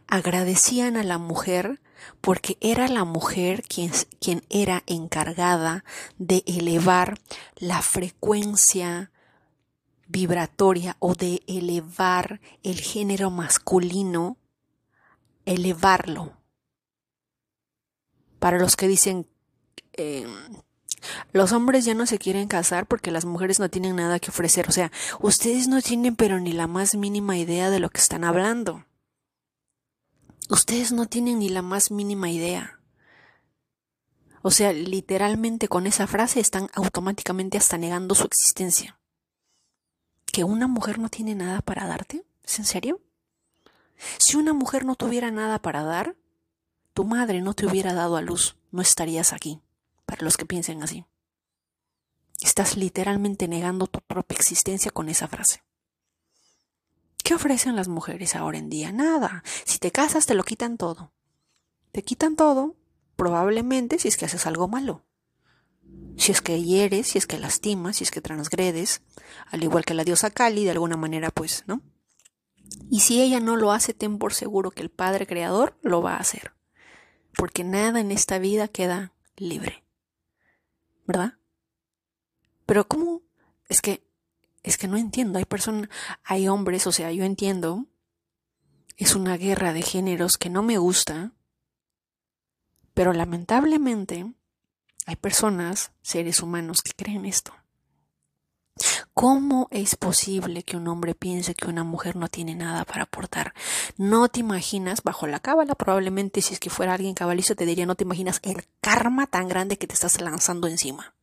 [0.07, 1.81] agradecían a la mujer
[2.21, 5.83] porque era la mujer quien, quien, era encargada
[6.17, 7.19] de elevar
[7.57, 9.11] la frecuencia
[10.07, 14.37] vibratoria o de elevar el género masculino,
[15.49, 16.33] elevarlo.
[18.39, 19.27] Para los que dicen,
[19.93, 20.27] eh,
[21.31, 24.69] los hombres ya no se quieren casar porque las mujeres no tienen nada que ofrecer.
[24.69, 28.23] O sea, ustedes no tienen pero ni la más mínima idea de lo que están
[28.23, 28.85] hablando.
[30.49, 32.79] Ustedes no tienen ni la más mínima idea.
[34.41, 38.99] O sea, literalmente con esa frase están automáticamente hasta negando su existencia.
[40.31, 42.23] ¿Que una mujer no tiene nada para darte?
[42.43, 43.01] ¿Es en serio?
[44.17, 46.15] Si una mujer no tuviera nada para dar,
[46.93, 49.61] tu madre no te hubiera dado a luz, no estarías aquí
[50.05, 51.05] para los que piensen así.
[52.41, 55.63] Estás literalmente negando tu propia existencia con esa frase.
[57.23, 58.91] ¿Qué ofrecen las mujeres ahora en día?
[58.91, 59.43] Nada.
[59.65, 61.11] Si te casas te lo quitan todo.
[61.91, 62.75] Te quitan todo,
[63.15, 65.05] probablemente si es que haces algo malo.
[66.17, 69.01] Si es que hieres, si es que lastimas, si es que transgredes,
[69.51, 71.81] al igual que la diosa Kali, de alguna manera, pues, ¿no?
[72.89, 76.15] Y si ella no lo hace, ten por seguro que el Padre Creador lo va
[76.15, 76.53] a hacer.
[77.35, 79.83] Porque nada en esta vida queda libre.
[81.09, 81.39] ¿verdad?
[82.67, 83.23] Pero ¿cómo?
[83.67, 84.07] Es que,
[84.61, 85.39] es que no entiendo.
[85.39, 85.89] Hay personas,
[86.23, 87.87] hay hombres, o sea, yo entiendo.
[88.95, 91.31] Es una guerra de géneros que no me gusta.
[92.93, 94.31] Pero lamentablemente
[95.07, 97.53] hay personas, seres humanos, que creen esto.
[99.13, 103.53] ¿Cómo es posible que un hombre piense que una mujer no tiene nada para aportar?
[103.97, 107.85] No te imaginas, bajo la cábala, probablemente si es que fuera alguien cabalista te diría,
[107.85, 111.15] no te imaginas el karma tan grande que te estás lanzando encima.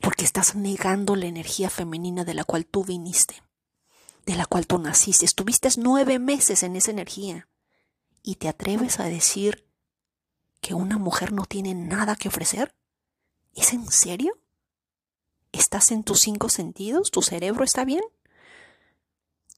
[0.00, 3.42] Porque estás negando la energía femenina de la cual tú viniste,
[4.24, 5.26] de la cual tú naciste.
[5.26, 7.48] Estuviste nueve meses en esa energía.
[8.22, 9.68] ¿Y te atreves a decir
[10.62, 12.74] que una mujer no tiene nada que ofrecer?
[13.54, 14.38] ¿Es en serio?
[15.58, 17.10] ¿Estás en tus cinco sentidos?
[17.10, 18.02] ¿Tu cerebro está bien?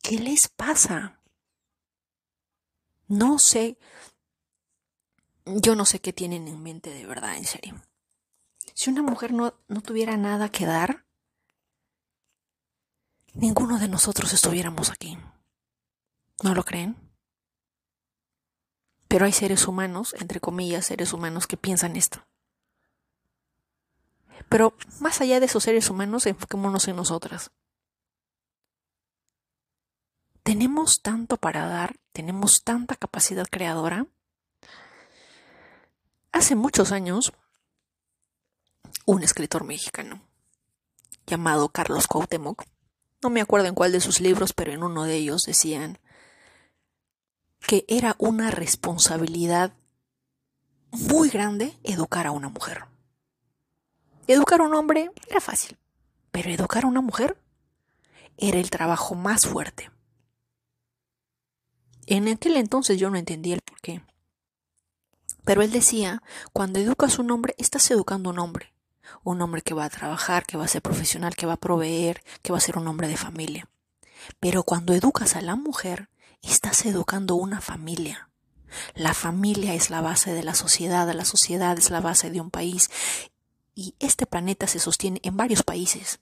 [0.01, 1.21] ¿Qué les pasa?
[3.09, 3.79] No sé.
[5.45, 7.83] Yo no sé qué tienen en mente de verdad, en serio.
[8.75, 11.05] Si una mujer no, no tuviera nada que dar,
[13.35, 15.19] ninguno de nosotros estuviéramos aquí.
[16.45, 16.97] ¿No lo creen?
[19.09, 22.25] Pero hay seres humanos, entre comillas, seres humanos que piensan esto.
[24.49, 27.51] Pero más allá de esos seres humanos, enfoquémonos en nosotras.
[30.43, 34.07] Tenemos tanto para dar, tenemos tanta capacidad creadora.
[36.33, 37.33] Hace muchos años,
[39.05, 40.23] un escritor mexicano
[41.27, 42.65] llamado Carlos Cuauhtémoc,
[43.21, 45.99] no me acuerdo en cuál de sus libros, pero en uno de ellos decían
[47.61, 49.75] que era una responsabilidad
[50.93, 52.85] muy grande educar a una mujer.
[54.29, 55.79] Educar a un hombre era fácil,
[56.31, 57.39] pero educar a una mujer
[58.37, 59.91] era el trabajo más fuerte.
[62.05, 64.03] En aquel entonces yo no entendía el por qué.
[65.47, 66.23] Pero él decía,
[66.53, 68.75] cuando educas a un hombre, estás educando a un hombre.
[69.25, 72.23] Un hombre que va a trabajar, que va a ser profesional, que va a proveer,
[72.43, 73.67] que va a ser un hombre de familia.
[74.41, 76.11] Pero cuando educas a la mujer,
[76.43, 78.29] estás educando una familia.
[78.95, 82.51] La familia es la base de la sociedad, la sociedad es la base de un
[82.51, 82.91] país
[83.79, 86.19] y este planeta se sostiene en varios países.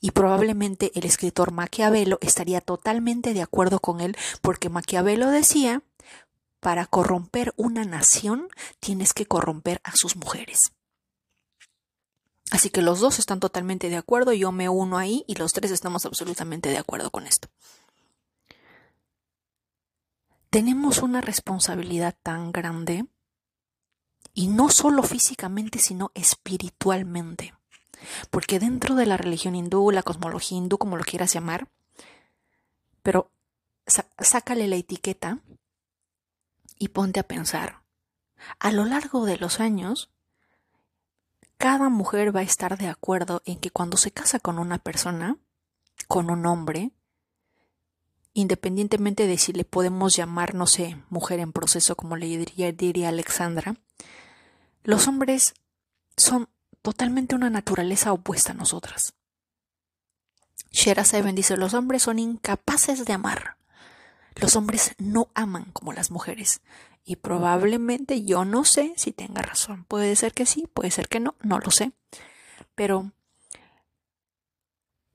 [0.00, 5.82] Y probablemente el escritor Maquiavelo estaría totalmente de acuerdo con él porque Maquiavelo decía,
[6.60, 8.46] para corromper una nación
[8.78, 10.60] tienes que corromper a sus mujeres.
[12.52, 15.72] Así que los dos están totalmente de acuerdo, yo me uno ahí y los tres
[15.72, 17.48] estamos absolutamente de acuerdo con esto.
[20.50, 23.06] Tenemos una responsabilidad tan grande
[24.38, 27.54] Y no solo físicamente, sino espiritualmente.
[28.30, 31.68] Porque dentro de la religión hindú, la cosmología hindú, como lo quieras llamar,
[33.02, 33.30] pero
[34.18, 35.38] sácale la etiqueta
[36.78, 37.80] y ponte a pensar.
[38.58, 40.10] A lo largo de los años,
[41.56, 45.38] cada mujer va a estar de acuerdo en que cuando se casa con una persona,
[46.08, 46.90] con un hombre,
[48.34, 53.08] independientemente de si le podemos llamar, no sé, mujer en proceso, como le diría, diría
[53.08, 53.76] Alexandra,
[54.86, 55.54] los hombres
[56.16, 56.48] son
[56.80, 59.14] totalmente una naturaleza opuesta a nosotras.
[60.70, 63.56] Shera Seven dice, los hombres son incapaces de amar.
[64.36, 66.60] Los hombres no aman como las mujeres.
[67.04, 69.84] Y probablemente yo no sé si tenga razón.
[69.86, 71.90] Puede ser que sí, puede ser que no, no lo sé.
[72.76, 73.10] Pero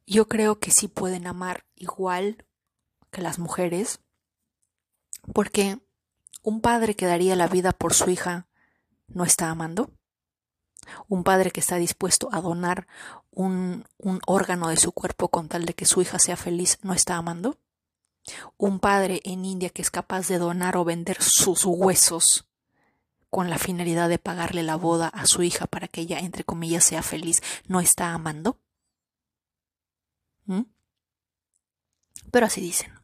[0.05, 2.45] yo creo que sí pueden amar igual
[3.09, 4.01] que las mujeres.
[5.33, 5.79] Porque
[6.43, 8.49] un padre que daría la vida por su hija
[9.13, 9.91] no está amando.
[11.07, 12.87] Un padre que está dispuesto a donar
[13.29, 13.85] un,
[14.25, 17.57] órgano de su cuerpo con tal de que su hija sea feliz no está amando.
[18.57, 22.47] Un padre en India que es capaz de donar o vender sus huesos
[23.29, 26.83] con la finalidad de pagarle la boda a su hija para que ella, entre comillas,
[26.83, 28.59] sea feliz, no está amando.
[30.45, 30.63] ¿Mm?
[32.29, 33.00] Pero así dicen.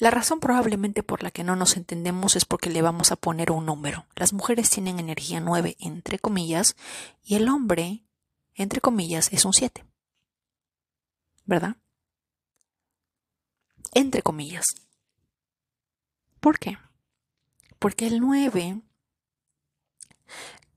[0.00, 3.52] La razón probablemente por la que no nos entendemos es porque le vamos a poner
[3.52, 4.06] un número.
[4.16, 6.74] Las mujeres tienen energía 9, entre comillas,
[7.22, 8.02] y el hombre,
[8.54, 9.84] entre comillas, es un 7.
[11.44, 11.76] ¿Verdad?
[13.92, 14.64] Entre comillas.
[16.40, 16.78] ¿Por qué?
[17.78, 18.80] Porque el 9,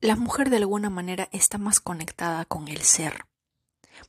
[0.02, 3.26] la mujer de alguna manera está más conectada con el ser,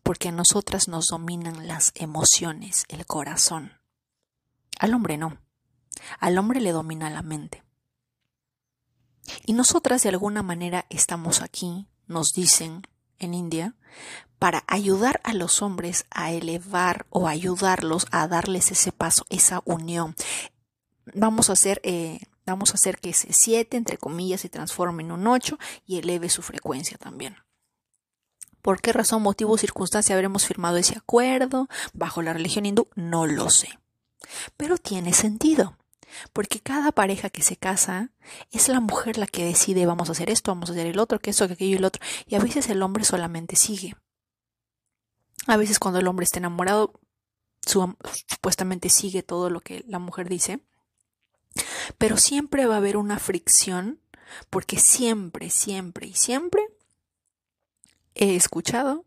[0.02, 3.84] porque a nosotras nos dominan las emociones, el corazón.
[4.78, 5.38] Al hombre no.
[6.18, 7.62] Al hombre le domina la mente.
[9.46, 12.82] Y nosotras de alguna manera estamos aquí, nos dicen
[13.18, 13.74] en India,
[14.38, 20.14] para ayudar a los hombres a elevar o ayudarlos a darles ese paso, esa unión.
[21.14, 25.12] Vamos a hacer, eh, vamos a hacer que ese 7, entre comillas, se transforme en
[25.12, 27.36] un 8 y eleve su frecuencia también.
[28.60, 32.88] ¿Por qué razón, motivo o circunstancia habremos firmado ese acuerdo bajo la religión hindú?
[32.94, 33.78] No lo sé.
[34.56, 35.76] Pero tiene sentido,
[36.32, 38.10] porque cada pareja que se casa
[38.50, 41.18] es la mujer la que decide vamos a hacer esto, vamos a hacer el otro,
[41.18, 43.96] que esto, que aquello y el otro, y a veces el hombre solamente sigue.
[45.46, 46.92] A veces cuando el hombre está enamorado,
[47.66, 50.60] supuestamente sigue todo lo que la mujer dice,
[51.98, 54.00] pero siempre va a haber una fricción,
[54.50, 56.62] porque siempre, siempre y siempre
[58.14, 59.04] he escuchado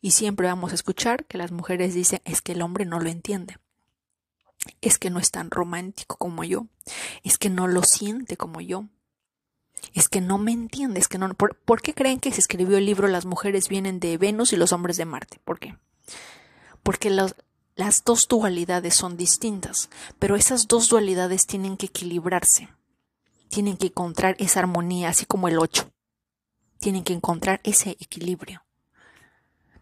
[0.00, 3.10] y siempre vamos a escuchar que las mujeres dicen es que el hombre no lo
[3.10, 3.56] entiende
[4.80, 6.66] es que no es tan romántico como yo,
[7.22, 8.88] es que no lo siente como yo,
[9.94, 11.32] es que no me entiende, es que no...
[11.34, 14.72] ¿Por, qué creen que se escribió el libro Las mujeres vienen de Venus y los
[14.72, 15.40] hombres de Marte?
[15.44, 15.76] ¿Por qué?
[16.82, 22.68] Porque las dos dualidades son distintas, pero esas dos dualidades tienen que equilibrarse,
[23.48, 25.90] tienen que encontrar esa armonía, así como el 8,
[26.78, 28.64] tienen que encontrar ese equilibrio.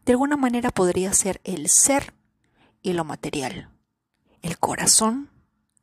[0.04, 2.14] De alguna manera podría ser el ser
[2.82, 3.70] y lo material
[4.42, 5.30] el corazón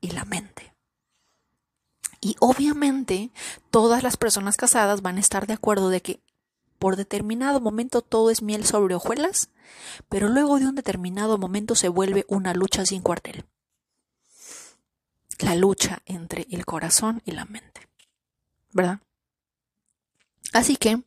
[0.01, 0.73] y la mente.
[2.21, 3.31] Y obviamente
[3.69, 6.19] todas las personas casadas van a estar de acuerdo de que
[6.79, 9.49] por determinado momento todo es miel sobre hojuelas,
[10.09, 13.45] pero luego de un determinado momento se vuelve una lucha sin cuartel.
[15.39, 17.87] La lucha entre el corazón y la mente.
[18.73, 18.99] ¿Verdad?
[20.53, 21.03] Así que,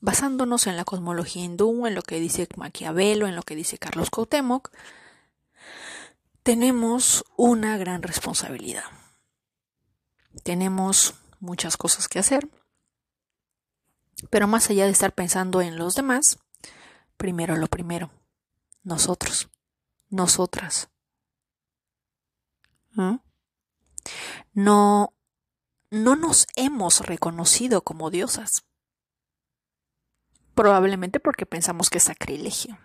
[0.00, 4.10] basándonos en la cosmología hindú, en lo que dice Maquiavelo, en lo que dice Carlos
[4.10, 4.70] Cuauhtémoc,
[6.42, 8.84] tenemos una gran responsabilidad.
[10.42, 12.48] Tenemos muchas cosas que hacer,
[14.30, 16.38] pero más allá de estar pensando en los demás,
[17.16, 18.10] primero lo primero,
[18.82, 19.50] nosotros,
[20.08, 20.88] nosotras.
[22.92, 23.16] ¿Mm?
[24.52, 25.14] No,
[25.90, 28.64] no nos hemos reconocido como diosas.
[30.54, 32.78] Probablemente porque pensamos que es sacrilegio.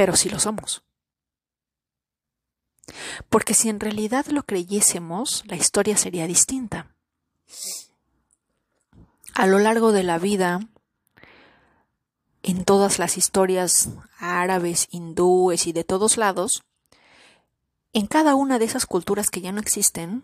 [0.00, 0.82] Pero sí lo somos.
[3.28, 6.96] Porque si en realidad lo creyésemos, la historia sería distinta.
[9.34, 10.60] A lo largo de la vida,
[12.42, 16.62] en todas las historias árabes, hindúes y de todos lados,
[17.92, 20.22] en cada una de esas culturas que ya no existen,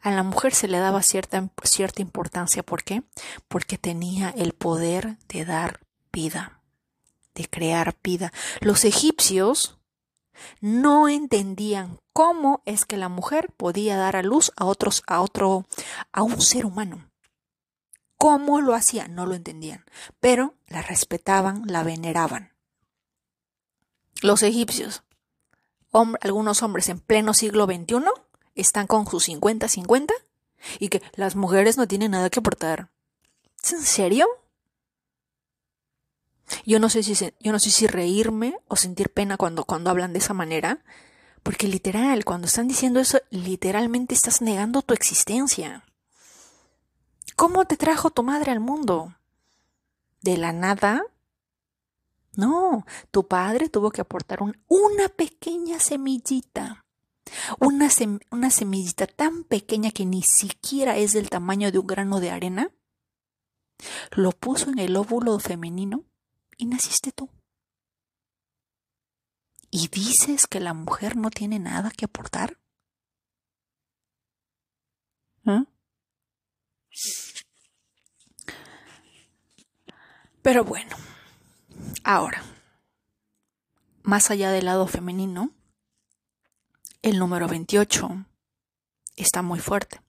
[0.00, 2.64] a la mujer se le daba cierta, cierta importancia.
[2.64, 3.04] ¿Por qué?
[3.46, 5.78] Porque tenía el poder de dar
[6.10, 6.55] vida
[7.36, 8.32] de crear vida.
[8.60, 9.78] Los egipcios
[10.60, 15.66] no entendían cómo es que la mujer podía dar a luz a otros a otro
[16.12, 17.08] a un ser humano.
[18.16, 19.08] ¿Cómo lo hacía?
[19.08, 19.84] No lo entendían,
[20.20, 22.52] pero la respetaban, la veneraban.
[24.22, 25.02] Los egipcios,
[26.20, 28.04] algunos hombres en pleno siglo XXI,
[28.54, 30.10] están con sus 50-50
[30.78, 32.90] y que las mujeres no tienen nada que aportar.
[33.62, 34.26] ¿Es en serio?
[36.64, 40.12] Yo no sé si, yo no sé si reírme o sentir pena cuando, cuando hablan
[40.12, 40.84] de esa manera,
[41.42, 45.84] porque literal, cuando están diciendo eso, literalmente estás negando tu existencia.
[47.36, 49.14] ¿Cómo te trajo tu madre al mundo?
[50.22, 51.02] ¿De la nada?
[52.34, 56.84] No, tu padre tuvo que aportar una pequeña semillita.
[57.58, 57.88] Una,
[58.30, 62.70] una semillita tan pequeña que ni siquiera es del tamaño de un grano de arena.
[64.12, 66.04] Lo puso en el óvulo femenino
[66.56, 67.30] y naciste tú.
[69.70, 72.58] ¿Y dices que la mujer no tiene nada que aportar?
[75.46, 75.64] ¿Eh?
[80.42, 80.96] Pero bueno,
[82.04, 82.42] ahora,
[84.02, 85.50] más allá del lado femenino,
[87.02, 88.26] el número 28
[89.16, 90.00] está muy fuerte.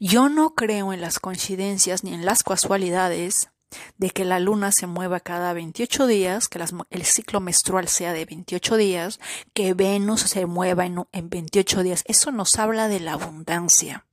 [0.00, 3.50] Yo no creo en las coincidencias ni en las casualidades
[3.98, 8.24] de que la luna se mueva cada 28 días, que el ciclo menstrual sea de
[8.24, 9.20] 28 días,
[9.52, 12.04] que Venus se mueva en, en 28 días.
[12.06, 14.06] Eso nos habla de la abundancia.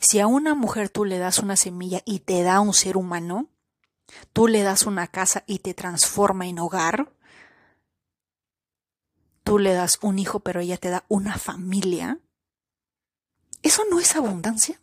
[0.00, 3.48] Si a una mujer tú le das una semilla y te da un ser humano,
[4.32, 7.12] tú le das una casa y te transforma en hogar,
[9.42, 12.18] tú le das un hijo pero ella te da una familia,
[13.62, 14.80] ¿eso no es abundancia?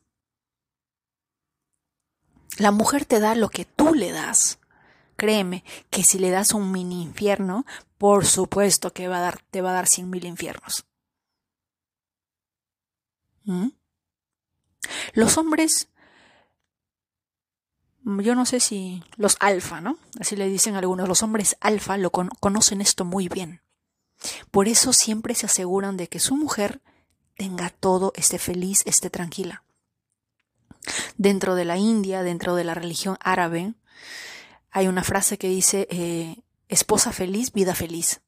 [2.57, 4.59] La mujer te da lo que tú le das.
[5.15, 7.65] Créeme que si le das un mini infierno,
[7.97, 10.85] por supuesto que va a dar, te va a dar cien mil infiernos.
[13.43, 13.69] ¿Mm?
[15.13, 15.89] Los hombres,
[18.03, 19.97] yo no sé si los alfa, ¿no?
[20.19, 23.61] Así le dicen algunos, los hombres alfa lo conocen esto muy bien.
[24.51, 26.81] Por eso siempre se aseguran de que su mujer
[27.35, 29.63] tenga todo, esté feliz, esté tranquila.
[31.17, 33.73] Dentro de la India, dentro de la religión árabe,
[34.71, 38.21] hay una frase que dice, eh, esposa feliz, vida feliz.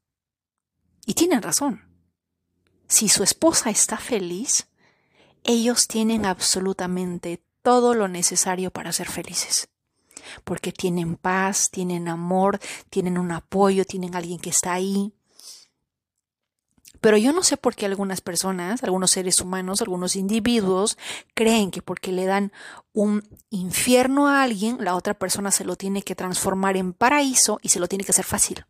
[1.06, 1.84] Y tienen razón.
[2.88, 4.68] Si su esposa está feliz,
[5.44, 9.68] ellos tienen absolutamente todo lo necesario para ser felices.
[10.44, 12.58] Porque tienen paz, tienen amor,
[12.90, 15.14] tienen un apoyo, tienen alguien que está ahí.
[17.00, 20.98] Pero yo no sé por qué algunas personas, algunos seres humanos, algunos individuos
[21.34, 22.52] creen que porque le dan
[22.92, 27.70] un infierno a alguien, la otra persona se lo tiene que transformar en paraíso y
[27.70, 28.66] se lo tiene que hacer fácil.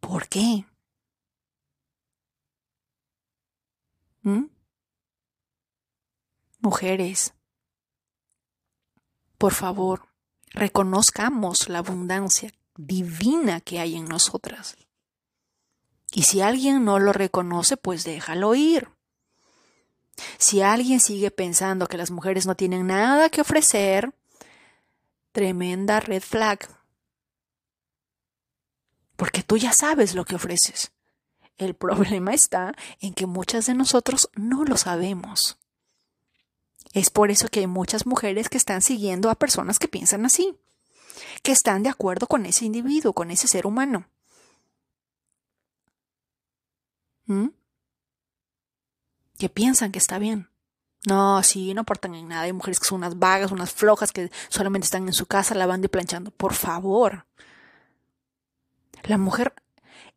[0.00, 0.64] ¿Por qué?
[4.22, 4.44] ¿Mm?
[6.60, 7.34] Mujeres,
[9.38, 10.08] por favor,
[10.50, 14.76] reconozcamos la abundancia divina que hay en nosotras.
[16.16, 18.88] Y si alguien no lo reconoce, pues déjalo ir.
[20.38, 24.14] Si alguien sigue pensando que las mujeres no tienen nada que ofrecer,
[25.32, 26.68] tremenda red flag.
[29.16, 30.92] Porque tú ya sabes lo que ofreces.
[31.56, 35.58] El problema está en que muchas de nosotros no lo sabemos.
[36.92, 40.56] Es por eso que hay muchas mujeres que están siguiendo a personas que piensan así,
[41.42, 44.06] que están de acuerdo con ese individuo, con ese ser humano.
[47.26, 47.48] ¿Mm?
[49.38, 50.48] Que piensan que está bien.
[51.06, 52.42] No, sí, no aportan en nada.
[52.42, 55.86] Hay mujeres que son unas vagas, unas flojas que solamente están en su casa lavando
[55.86, 56.30] y planchando.
[56.30, 57.26] Por favor.
[59.02, 59.54] La mujer,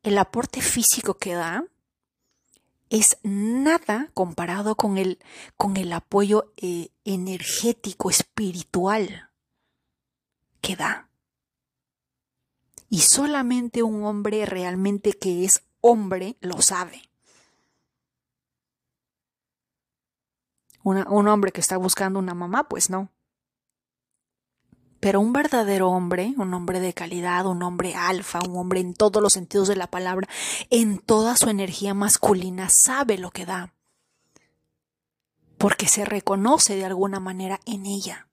[0.04, 1.66] el aporte físico que da
[2.90, 5.20] es nada comparado con el,
[5.58, 9.30] con el apoyo eh, energético, espiritual
[10.62, 11.10] que da.
[12.90, 17.02] Y solamente un hombre realmente que es hombre lo sabe.
[20.84, 23.12] un hombre que está buscando una mamá, pues no.
[25.00, 29.22] Pero un verdadero hombre, un hombre de calidad, un hombre alfa, un hombre en todos
[29.22, 30.28] los sentidos de la palabra,
[30.70, 33.74] en toda su energía masculina, sabe lo que da.
[35.58, 38.28] Porque se reconoce de alguna manera en ella.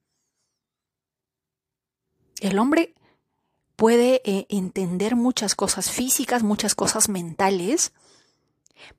[2.41, 2.95] El hombre
[3.77, 7.93] puede eh, entender muchas cosas físicas, muchas cosas mentales,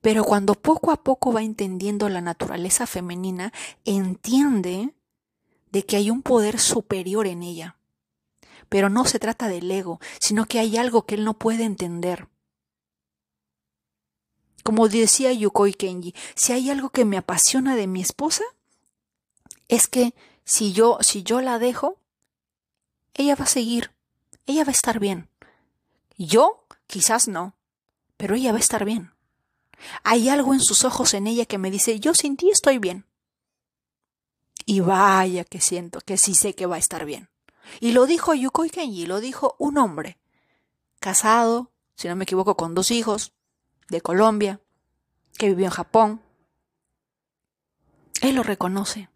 [0.00, 3.52] pero cuando poco a poco va entendiendo la naturaleza femenina,
[3.84, 4.94] entiende
[5.70, 7.76] de que hay un poder superior en ella.
[8.68, 12.28] Pero no se trata del ego, sino que hay algo que él no puede entender.
[14.64, 18.42] Como decía Yukoi Kenji, si hay algo que me apasiona de mi esposa,
[19.68, 20.14] es que
[20.44, 22.00] si yo, si yo la dejo,
[23.14, 23.92] ella va a seguir,
[24.46, 25.28] ella va a estar bien.
[26.16, 27.54] Yo, quizás no,
[28.16, 29.12] pero ella va a estar bien.
[30.04, 33.06] Hay algo en sus ojos en ella que me dice, yo sin ti estoy bien.
[34.64, 37.28] Y vaya que siento que sí sé que va a estar bien.
[37.80, 40.18] Y lo dijo Yukoi Kenji, lo dijo un hombre,
[41.00, 43.32] casado, si no me equivoco, con dos hijos,
[43.88, 44.60] de Colombia,
[45.38, 46.22] que vivió en Japón.
[48.22, 49.08] Él lo reconoce.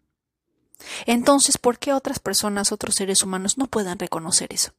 [1.05, 4.73] Entonces, ¿por qué otras personas, otros seres humanos no puedan reconocer eso?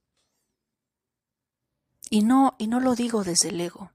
[2.12, 3.90] Y no, y no lo digo desde el ego.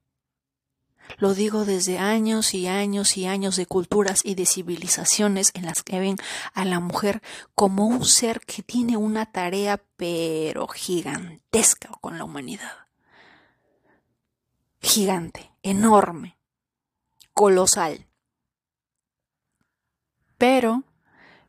[1.19, 5.83] Lo digo desde años y años y años de culturas y de civilizaciones en las
[5.83, 6.17] que ven
[6.55, 7.21] a la mujer
[7.53, 12.87] como un ser que tiene una tarea pero gigantesca con la humanidad.
[14.81, 16.39] Gigante, enorme,
[17.35, 18.07] colosal.
[20.39, 20.85] Pero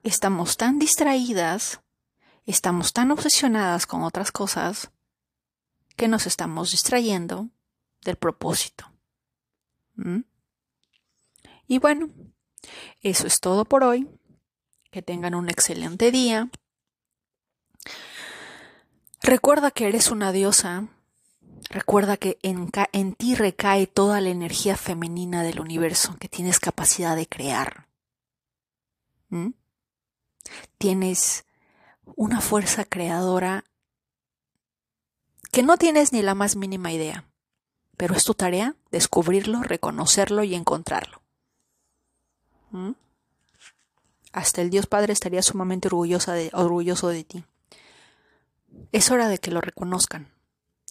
[0.02, 1.80] estamos tan distraídas,
[2.44, 4.90] estamos tan obsesionadas con otras cosas,
[5.98, 7.48] que nos estamos distrayendo
[8.02, 8.90] del propósito.
[9.96, 10.20] ¿Mm?
[11.66, 12.08] Y bueno,
[13.02, 14.08] eso es todo por hoy.
[14.90, 16.48] Que tengan un excelente día.
[19.20, 20.86] Recuerda que eres una diosa.
[21.68, 27.16] Recuerda que en, en, ti recae toda la energía femenina del universo, que tienes capacidad
[27.16, 27.88] de crear.
[29.30, 29.50] ¿Mm?
[30.78, 31.44] Tienes
[32.14, 33.64] una fuerza creadora
[35.50, 37.28] que no tienes ni la más mínima idea
[37.98, 41.20] pero es tu tarea descubrirlo, reconocerlo y encontrarlo.
[42.70, 42.92] ¿Mm?
[44.32, 47.44] Hasta el Dios Padre estaría sumamente orgullosa orgulloso de ti.
[48.92, 50.32] Es hora de que lo reconozcan,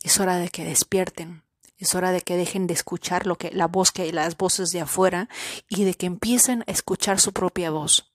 [0.04, 1.44] es hora de que despierten,
[1.78, 4.82] es hora de que dejen de escuchar lo que la voz que las voces de
[4.82, 5.30] afuera
[5.70, 8.12] y de que empiecen a escuchar su propia voz.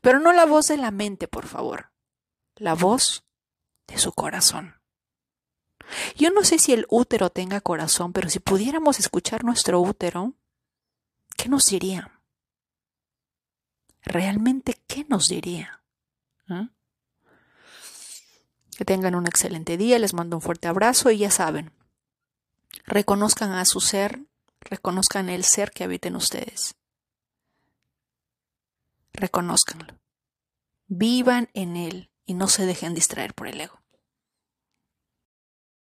[0.00, 1.90] Pero no la voz de la mente, por favor,
[2.56, 3.24] la voz
[3.88, 4.81] de su corazón.
[6.16, 10.34] Yo no sé si el útero tenga corazón, pero si pudiéramos escuchar nuestro útero,
[11.36, 12.20] ¿qué nos diría?
[14.02, 15.82] ¿Realmente qué nos diría?
[16.48, 16.70] ¿Ah?
[18.76, 21.72] Que tengan un excelente día, les mando un fuerte abrazo y ya saben,
[22.84, 24.24] reconozcan a su ser,
[24.60, 26.74] reconozcan el ser que habita en ustedes.
[29.12, 29.98] Reconózcanlo.
[30.86, 33.81] Vivan en él y no se dejen distraer por el ego.